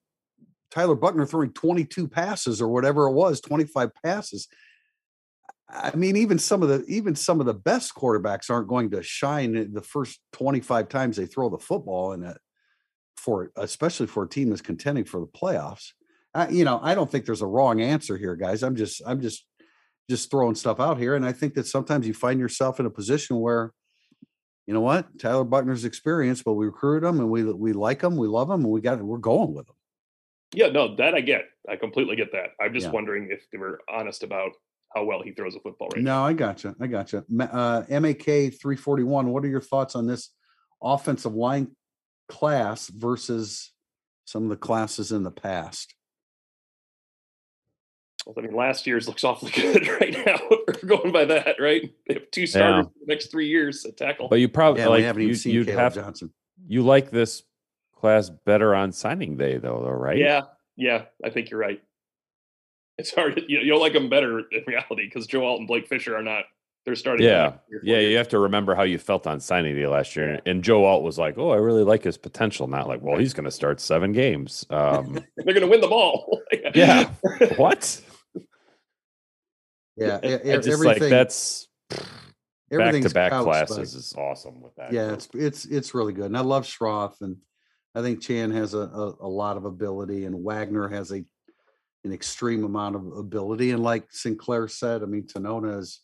[0.72, 4.48] Tyler Buchner throwing 22 passes or whatever it was, 25 passes.
[5.68, 9.04] I mean, even some of the even some of the best quarterbacks aren't going to
[9.04, 12.38] shine in the first 25 times they throw the football in it
[13.18, 15.92] for especially for a team that's contending for the playoffs.
[16.36, 18.62] I, you know, I don't think there's a wrong answer here, guys.
[18.62, 19.46] I'm just I'm just
[20.10, 21.16] just throwing stuff out here.
[21.16, 23.74] And I think that sometimes you find yourself in a position where,
[24.68, 28.18] you know what, Tyler Buchner's experienced, but we recruit him and we we like him,
[28.18, 29.76] we love him, and we got we're going with him.
[30.54, 31.46] Yeah, no, that I get.
[31.70, 32.52] I completely get that.
[32.62, 32.92] I'm just Yeah.
[32.92, 34.52] wondering if they were honest about
[34.96, 36.22] how well he throws a football right now.
[36.22, 36.76] No, I gotcha.
[36.80, 37.26] I gotcha.
[37.40, 39.28] Uh, MAK 341.
[39.32, 40.30] What are your thoughts on this
[40.82, 41.76] offensive line
[42.30, 43.74] class versus
[44.26, 45.94] some of the classes in the past?
[48.38, 50.38] I mean, last year's looks awfully good right now.
[50.68, 51.94] We're going by that, right?
[52.08, 54.28] They have two starters for the next three years at tackle.
[54.30, 56.34] But you probably Yeah, like haven't you, even seen you'd Caleb have Johnson.
[56.68, 57.44] you like this
[57.96, 60.18] class better on signing day though, though, right?
[60.18, 60.42] Yeah,
[60.76, 61.82] yeah, I think you're right.
[62.98, 63.44] It's hard.
[63.48, 66.46] You, you'll like them better in reality because Joe Alt and Blake Fisher are not.
[66.86, 67.26] They're starting.
[67.26, 68.00] Yeah, three or yeah.
[68.00, 71.02] You have to remember how you felt on signing day last year, and Joe Alt
[71.04, 73.80] was like, "Oh, I really like his potential." Not like, "Well, he's going to start
[73.82, 76.42] seven games." Um, They're going to win the ball.
[76.76, 77.10] yeah,
[77.58, 78.00] what?
[79.98, 81.04] Yeah, e- It's just everything.
[81.04, 81.68] like that's
[82.70, 84.92] back to back classes is awesome with that.
[84.92, 87.38] yeah, it's it's it's really good, and I love Schrauth, and
[87.94, 91.24] I think Chan has a, a, a lot of ability, and Wagner has a
[92.04, 96.02] an extreme amount of ability, and like Sinclair said, I mean, Tanona is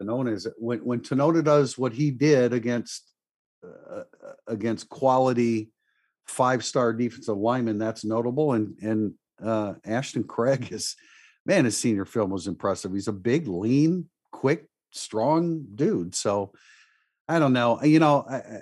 [0.00, 3.10] Tanona is when when Tanona does what he did against
[3.64, 5.70] uh, uh, against quality
[6.26, 10.96] five star defensive linemen, that's notable, and and uh, Ashton Craig is
[11.46, 12.92] man, his senior film was impressive.
[12.92, 16.14] He's a big, lean, quick, strong dude.
[16.14, 16.52] So
[17.28, 17.82] I don't know.
[17.82, 18.60] You know, I,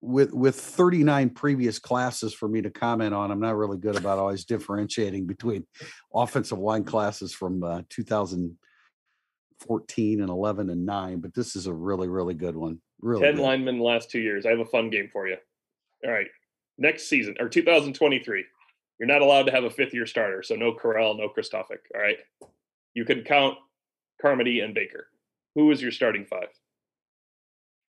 [0.00, 4.18] with with 39 previous classes for me to comment on, I'm not really good about
[4.18, 5.64] always differentiating between
[6.12, 11.20] offensive line classes from uh, 2014 and 11 and 9.
[11.20, 12.80] But this is a really really good one.
[13.00, 13.42] Really, 10 good.
[13.42, 14.44] linemen the last two years.
[14.44, 15.36] I have a fun game for you.
[16.04, 16.26] All right.
[16.78, 18.44] Next season or 2023,
[19.02, 20.44] you're not allowed to have a fifth year starter.
[20.44, 21.78] So no Correll, no Kristofic.
[21.92, 22.18] All right.
[22.94, 23.58] You can count
[24.20, 25.08] Carmody and Baker.
[25.56, 26.46] Who is your starting five?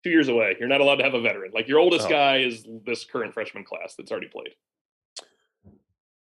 [0.03, 0.57] Two years away.
[0.59, 1.51] You're not allowed to have a veteran.
[1.53, 2.09] Like your oldest Oh.
[2.09, 4.53] guy is this current freshman class that's already played.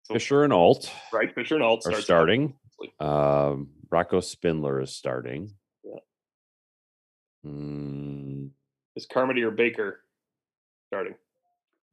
[0.04, 1.34] So, Fisher and Alt right?
[1.34, 2.56] Fisher and Alt are starting.
[3.00, 5.56] Um, Rocco Spindler is starting.
[5.86, 6.00] Yeah.
[7.46, 8.50] Mm,
[8.98, 10.02] Is Carmody or Baker
[10.90, 11.16] starting?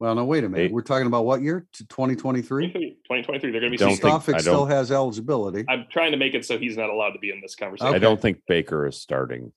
[0.01, 0.63] Well, no, wait a minute.
[0.65, 0.71] Eight.
[0.71, 1.67] We're talking about what year?
[1.73, 2.71] 2023.
[2.71, 3.51] 2023.
[3.51, 5.63] They're going to be Don't think- Stoffic I still don't- has eligibility.
[5.69, 7.93] I'm trying to make it so he's not allowed to be in this conversation.
[7.93, 9.53] I don't think Baker is starting.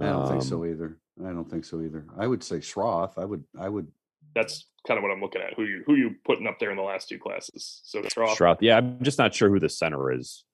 [0.00, 0.98] I don't think so Um, either.
[1.22, 2.06] I don't think so either.
[2.16, 3.18] I would say Schrauth.
[3.18, 3.44] I would.
[3.58, 3.92] I would.
[4.34, 5.52] That's kind of what I'm looking at.
[5.52, 7.82] Who you who you putting up there in the last two classes?
[7.84, 8.56] So Stroth, Stroud.
[8.62, 10.44] Yeah, I'm just not sure who the center is.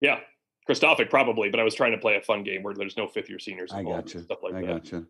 [0.00, 0.18] yeah,
[0.68, 3.28] Kristofic probably, but I was trying to play a fun game where there's no fifth
[3.28, 4.24] year seniors I involved got and you.
[4.24, 4.66] stuff like I that.
[4.66, 5.06] got you.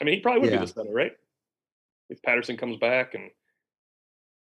[0.00, 0.58] I mean, he probably would Yeah.
[0.60, 1.12] be the center, right?
[2.10, 3.30] If Patterson comes back and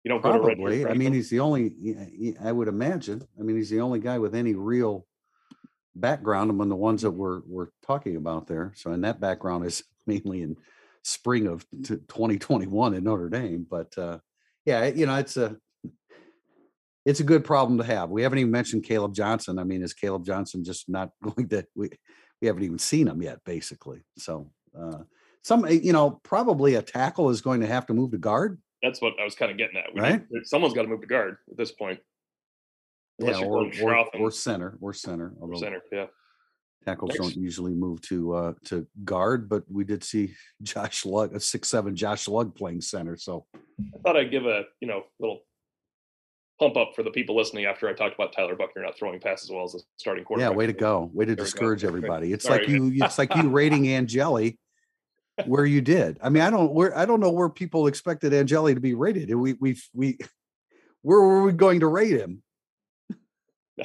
[0.04, 0.84] you don't go to red Probably.
[0.84, 1.96] I mean, he's the only.
[2.42, 3.26] I would imagine.
[3.38, 5.06] I mean, he's the only guy with any real
[5.94, 8.72] background among the ones that we're we're talking about there.
[8.74, 10.56] So, and that background is mainly in
[11.04, 13.66] spring of 2021 in Notre Dame.
[13.68, 14.18] But uh,
[14.64, 15.56] yeah, you know, it's a
[17.04, 18.10] it's a good problem to have.
[18.10, 19.58] We haven't even mentioned Caleb Johnson.
[19.58, 21.64] I mean, is Caleb Johnson just not going to?
[21.76, 21.90] We
[22.40, 24.02] we haven't even seen him yet, basically.
[24.18, 24.50] So.
[24.76, 25.04] uh
[25.42, 28.60] some, you know, probably a tackle is going to have to move to guard.
[28.82, 29.94] that's what I was kind of getting at.
[29.94, 30.28] We Right.
[30.32, 32.00] need- someone's got to move to guard at this point.
[33.20, 35.32] Unless Yeah, you're or, or, or center, or center.
[35.38, 35.82] or center.
[35.92, 36.06] Yeah,
[36.84, 37.20] tackles Next.
[37.20, 41.68] don't usually move to uh to guard, but we did see Josh Lugg, a six
[41.68, 43.16] seven Josh Lugg playing center.
[43.16, 45.42] So I thought I'd give a you know little
[46.58, 49.50] pump up for the people listening after I talked about Tyler Buchner not throwing passes
[49.50, 50.50] well as a starting quarterback.
[50.50, 52.32] yeah, way to go, way to There discourage everybody.
[52.32, 54.58] It's Sorry, like you, it's like you rating Angeli
[55.46, 56.18] where you did.
[56.22, 59.30] I mean, I don't where I don't know where people expected Angeli to be rated.
[59.30, 60.18] And We we we
[61.02, 62.42] where were we going to rate him?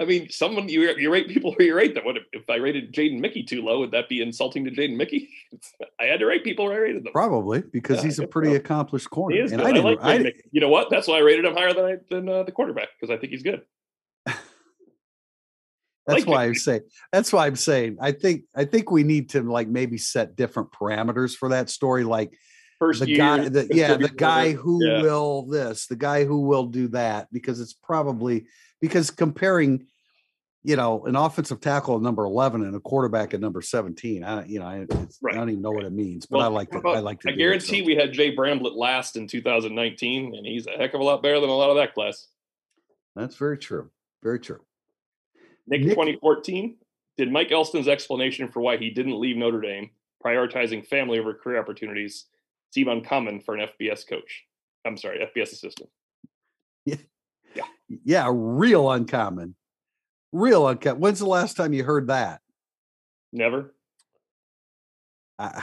[0.00, 2.04] I mean, someone you you rate people where you rate them.
[2.04, 3.80] What if, if I rated Jaden Mickey too low?
[3.80, 5.28] Would that be insulting to Jaden Mickey?
[6.00, 7.12] I had to rate people where I rated them.
[7.12, 8.56] Probably because Yeah, he's a pretty him.
[8.56, 9.36] accomplished corner.
[9.36, 9.76] He is and good.
[9.76, 10.42] I I, like I, Mickey.
[10.50, 10.90] You know what?
[10.90, 13.32] That's why I rated him higher than I, than uh, the quarterback because I think
[13.32, 13.62] he's good.
[16.06, 16.48] That's like why it.
[16.48, 16.80] I'm saying.
[17.12, 17.98] That's why I'm saying.
[18.00, 18.44] I think.
[18.54, 22.04] I think we need to like maybe set different parameters for that story.
[22.04, 22.32] Like
[22.78, 23.48] First the year, guy.
[23.48, 25.02] The, yeah, the guy who yeah.
[25.02, 28.46] will this, the guy who will do that, because it's probably
[28.80, 29.86] because comparing,
[30.62, 34.22] you know, an offensive tackle at number eleven and a quarterback at number seventeen.
[34.24, 34.86] I, you know, I,
[35.22, 36.78] Right, I don't even know what it means, but Well, I like to.
[36.78, 37.30] about- I like to.
[37.30, 37.86] I do it, guarantee so.
[37.86, 41.40] we had Jay Bramblett last in 2019, and he's a heck of a lot better
[41.40, 42.26] than a lot of that class.
[43.14, 43.90] That's very true.
[44.22, 44.60] Very true.
[45.66, 46.76] Nick, Nick- 2014.
[47.16, 49.90] Did Mike Elston's explanation for why he didn't leave Notre Dame,
[50.24, 52.26] prioritizing family over career opportunities,
[52.72, 54.44] seem uncommon for an FBS coach?
[54.84, 55.88] I'm sorry, FBS assistant.
[56.84, 56.96] Yeah,
[58.04, 59.54] yeah, real uncommon.
[60.32, 61.00] Real uncommon.
[61.00, 62.42] When's the last time you heard that?
[63.32, 63.74] Never.
[65.38, 65.62] I,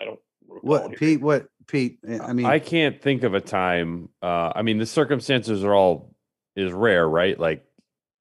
[0.00, 0.20] I don't.
[0.46, 1.20] what hearing- Pete?
[1.20, 1.98] What Pete?
[2.06, 4.08] eh, I mean, I can't think of a time.
[4.22, 6.14] Uh, I mean, the circumstances are all
[6.54, 7.38] is rare, right?
[7.38, 7.64] Like,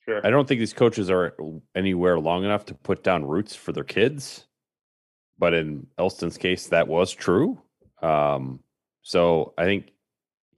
[0.10, 0.26] Sure.
[0.26, 1.36] I don't think these coaches are
[1.76, 4.47] anywhere long enough to put down roots for their kids.
[5.38, 7.62] But in Elston's case, that was true.
[8.01, 8.62] Um,
[9.03, 9.91] so I think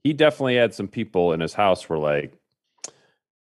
[0.02, 2.32] he definitely had some people in his house were like,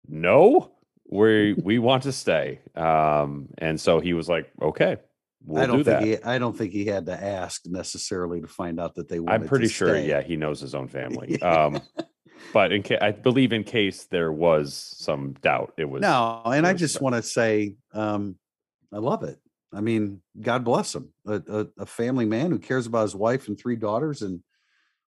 [0.08, 0.72] "No,
[1.10, 4.96] we we want to stay." Um, and so he was like, "Okay,
[5.46, 6.24] we'll I don't do think that." he.
[6.24, 9.20] I don't think he had to ask necessarily to find out that they.
[9.28, 10.08] I'm pretty sure, stay.
[10.08, 11.38] yeah, he knows his own family.
[11.42, 11.82] Um,
[12.54, 16.66] but in case I believe, in case there was some doubt, it was No, and
[16.66, 18.38] I just want to say, um,
[18.94, 19.40] I love it.
[19.74, 21.10] I mean, God bless him.
[21.26, 24.42] A, a, a family man who cares about his wife and three daughters and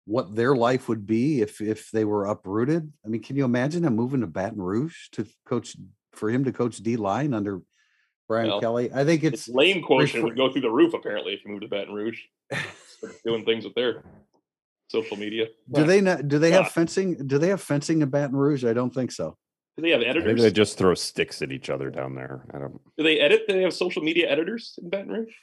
[0.06, 2.92] what their life would be if if they were uprooted.
[3.06, 5.76] I mean, can you imagine him moving to Baton Rouge to coach
[6.14, 7.62] for him to coach D line under
[8.28, 8.92] Brian Well, Kelly?
[8.94, 11.52] I think Its it's lane quotient refer- would go through the roof apparently if you
[11.52, 12.20] moved to Baton Rouge.
[13.26, 14.04] Doing things with their
[14.88, 15.48] social media.
[15.72, 16.72] do they not do they have God.
[16.72, 17.28] fencing?
[17.28, 18.66] Do they have fencing in Baton Rouge?
[18.66, 19.38] I don't think so.
[19.78, 20.42] Do they have I think editors?
[20.42, 22.46] they just throw sticks at each other down there.
[22.54, 22.80] I don't.
[22.98, 23.44] Do they edit?
[23.48, 25.34] Do they have social media editors in Baton Rouge?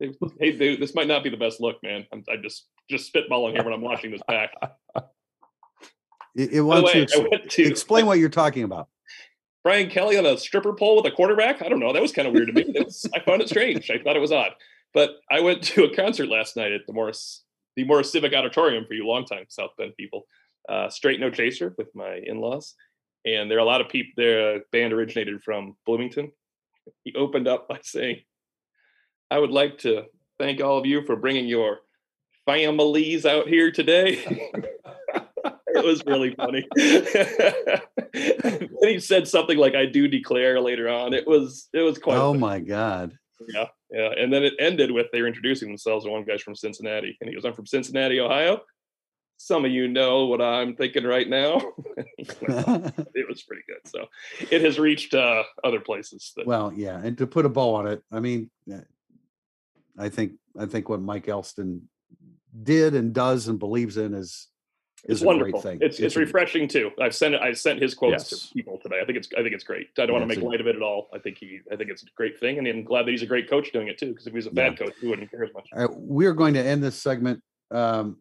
[0.00, 2.06] They, hey, they, this might not be the best look, man.
[2.12, 4.52] I'm, I'm just just spitballing here when I'm watching this back.
[6.36, 8.88] It, it wants way, to I went to explain what you're talking about.
[9.64, 11.62] Brian Kelly on a stripper pole with a quarterback.
[11.62, 11.92] I don't know.
[11.92, 12.62] That was kind of weird to me.
[12.62, 13.90] It was, I found it strange.
[13.90, 14.52] I thought it was odd.
[14.94, 17.42] But I went to a concert last night at the Morris
[17.78, 20.26] the Morris Civic Auditorium for you longtime South Bend people.
[20.68, 22.74] Uh, Straight No Chaser with my in-laws,
[23.24, 24.10] and there are a lot of people.
[24.16, 26.32] Their band originated from Bloomington.
[27.04, 28.22] He opened up by saying,
[29.30, 30.06] "I would like to
[30.40, 31.78] thank all of you for bringing your
[32.46, 34.24] families out here today."
[35.44, 36.66] it was really funny.
[38.44, 41.14] and he said something like, "I do declare" later on.
[41.14, 42.18] It was it was quite.
[42.18, 43.16] Oh my god!
[43.54, 44.10] Yeah, yeah.
[44.16, 46.04] And then it ended with they were introducing themselves.
[46.04, 48.60] And one guy's from Cincinnati, and he goes, "I'm from Cincinnati, Ohio."
[49.40, 51.62] Some of you know what I'm thinking right now.
[52.18, 53.86] it was pretty good.
[53.86, 54.06] So
[54.50, 56.32] it has reached uh, other places.
[56.36, 58.50] That, well, yeah, and to put a bow on it, I mean,
[59.98, 61.88] I think I think what Mike Elston
[62.62, 64.48] did and does and believes in is
[65.04, 65.60] it's wonderful.
[65.64, 66.90] It's, it's, it's refreshing too.
[67.00, 67.40] I've sent it.
[67.40, 68.48] I sent his quotes yes.
[68.48, 69.00] to people today.
[69.00, 69.88] I think it's I think it's great.
[69.96, 71.08] I don't yeah, want to make light of it at all.
[71.12, 73.26] I think he I think it's a great thing, and I'm glad that he's a
[73.26, 74.08] great coach doing it too.
[74.08, 74.86] Because if he was a bad yeah.
[74.86, 75.68] coach, he wouldn't care as much.
[75.72, 78.18] Right, we're going to end this segment um,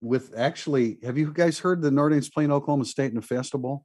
[0.00, 0.98] with actually.
[1.04, 3.84] Have you guys heard the Notre Dame's playing Oklahoma State in the festival?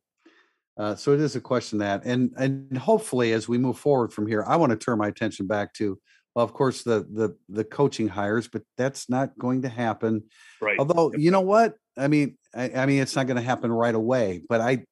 [0.76, 4.28] Uh, so it is a question that, and and hopefully as we move forward from
[4.28, 6.00] here, I want to turn my attention back to
[6.36, 10.24] well, of course, the the the coaching hires, but that's not going to happen.
[10.62, 10.78] Right.
[10.80, 11.76] Although, you know what?
[11.98, 14.42] I mean, I, I mean, it's not going to happen right away.
[14.48, 14.86] But I,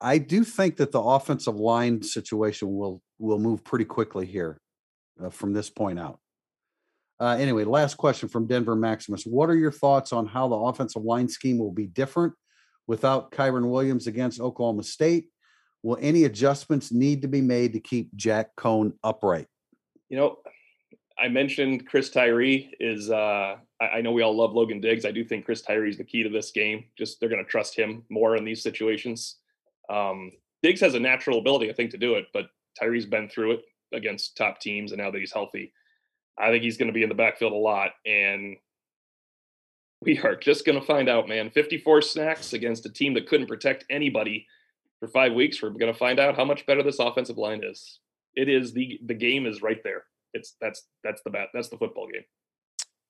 [0.00, 4.60] I do think that the offensive line situation will will move pretty quickly here
[5.22, 6.20] uh, from this point out.
[7.18, 11.02] Uh, anyway, last question from Denver Maximus: What are your thoughts on how the offensive
[11.02, 12.34] line scheme will be different
[12.86, 15.28] without Kyren Williams against Oklahoma State?
[15.82, 19.46] Will any adjustments need to be made to keep Jack Coan upright?
[20.08, 20.36] you know,
[21.18, 23.10] I mentioned Chris Tyree is.
[23.10, 25.04] Uh, I, know we all love Logan Diggs.
[25.04, 26.84] I do think Chris Tyree is the key to this game.
[26.96, 29.36] Just they're going to trust him more in these situations.
[29.90, 32.46] Um, Diggs has a natural ability, I think, to do it, but
[32.80, 33.60] Tyree's been through it
[33.92, 35.72] against top teams, and now that he's healthy,
[36.38, 37.90] I think he's going to be in the backfield a lot.
[38.04, 38.56] And
[40.02, 41.50] we are just going to find out, man.
[41.50, 44.46] 54 snacks against a team that couldn't protect anybody
[45.00, 45.62] for five weeks.
[45.62, 48.00] We're going to find out how much better this offensive line is
[48.36, 50.04] it is the the game is right there.
[50.36, 52.22] It's that's that's the bat that's the football game.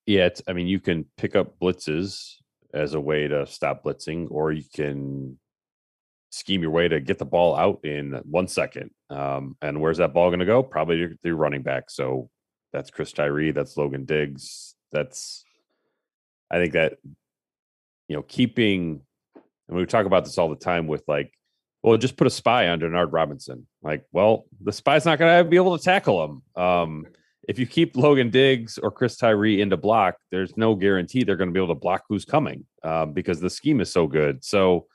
[0.07, 2.35] Yeah, I mean, you can pick up blitzes
[2.73, 5.39] as a way to stop blitzing, or you can
[6.31, 8.91] scheme your way to get the ball out in one second.
[9.11, 10.63] Um, and where's that ball going to go?
[10.63, 11.91] Probably through running back.
[11.91, 12.31] So
[12.73, 13.53] that's Chris Tyree.
[13.53, 14.75] That's Logan Diggs.
[14.93, 15.45] That's
[16.51, 16.99] I think that
[18.09, 19.01] you know keeping.
[19.69, 21.33] And we talk about this all the time with like
[21.87, 23.65] well, just put a spy on Denard Robinson.
[23.81, 26.43] Like, well, the spy's not going to be able to tackle him.
[26.61, 27.07] Um,
[27.49, 31.49] if you keep Logan Diggs or Chris Tyree into block, there's no guarantee they're going
[31.49, 34.45] to be able to block who's coming uh, because the scheme is so good.
[34.45, 34.89] So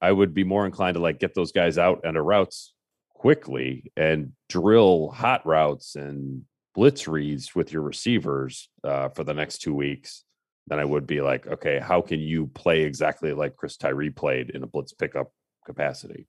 [0.00, 2.72] I would be more inclined to like get those guys out under routes
[3.10, 6.44] quickly and drill hot routes and
[6.74, 10.24] blitz reads with your receivers uh, for the next two weeks
[10.66, 14.50] Then I would be like, okay, how can you play exactly like Chris Tyree played
[14.50, 15.30] in a blitz pickup
[15.66, 16.26] capacity.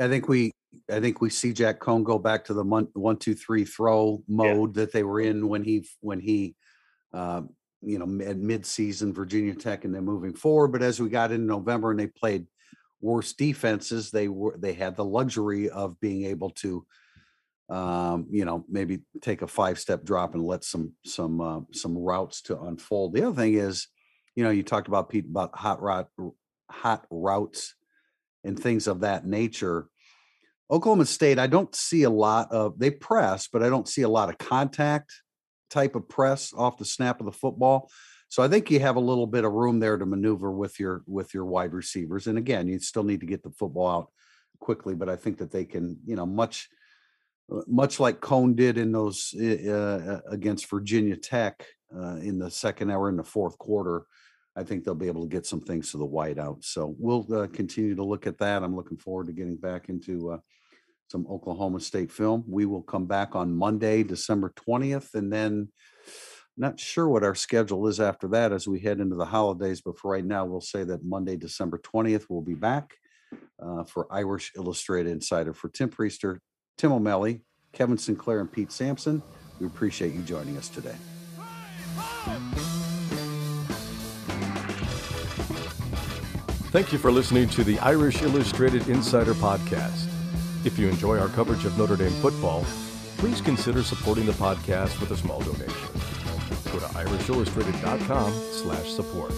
[0.00, 0.50] I think we
[0.90, 4.22] I think we see Jack Coan go back to the one, one two three throw
[4.26, 4.82] mode yeah.
[4.82, 6.56] that they were in when he when he
[7.12, 7.42] uh,
[7.82, 10.68] you know at mid season Virginia Tech and then moving forward.
[10.68, 12.46] But as we got in November and they played
[13.00, 16.84] worse defenses, they were they had the luxury of being able to
[17.68, 21.96] um, you know maybe take a five step drop and let some some uh, some
[21.96, 23.14] routes to unfold.
[23.14, 23.88] The other thing is,
[24.34, 26.08] you know, you talked about Pete about hot route
[26.70, 27.74] hot routes
[28.44, 29.88] and things of that nature.
[30.70, 34.08] Oklahoma State, I don't see a lot of they press, but I don't see a
[34.08, 35.12] lot of contact
[35.70, 37.90] type of press off the snap of the football.
[38.28, 41.02] So I think you have a little bit of room there to maneuver with your
[41.06, 42.26] with your wide receivers.
[42.26, 44.12] And again, you still need to get the football out
[44.60, 46.68] quickly, but I think that they can, you know, much
[47.52, 52.90] uh, much like Coan did in those uh, against Virginia Tech uh, in the second
[52.90, 54.06] hour in the fourth quarter.
[54.56, 56.64] I think they'll be able to get some things to the whiteout.
[56.64, 58.62] So we'll uh, continue to look at that.
[58.62, 60.38] I'm looking forward to getting back into uh,
[61.10, 62.44] some Oklahoma State film.
[62.46, 65.68] We will come back on Monday, December 20th, and then
[66.56, 69.80] not sure what our schedule is after that as we head into the holidays.
[69.80, 72.94] But for right now, we'll say that Monday, December 20th, we'll be back
[73.62, 75.54] uh, for Irish Illustrated Insider.
[75.54, 76.38] For Tim Prister,
[76.76, 77.42] Tim O'Malley,
[77.72, 79.22] Kevin Sinclair, and Pete Sampson,
[79.60, 80.96] we appreciate you joining us today.
[86.72, 90.06] Thank you for listening to the Irish Illustrated Insider Podcast.
[90.64, 92.64] If you enjoy our coverage of Notre Dame football,
[93.18, 95.68] please consider supporting the podcast with a small donation.
[96.72, 99.34] Go to irishillustrated.com slash support.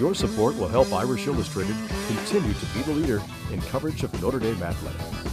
[0.00, 1.76] Your support will help Irish Illustrated
[2.08, 3.22] continue to be the leader
[3.52, 5.29] in coverage of Notre Dame athletics.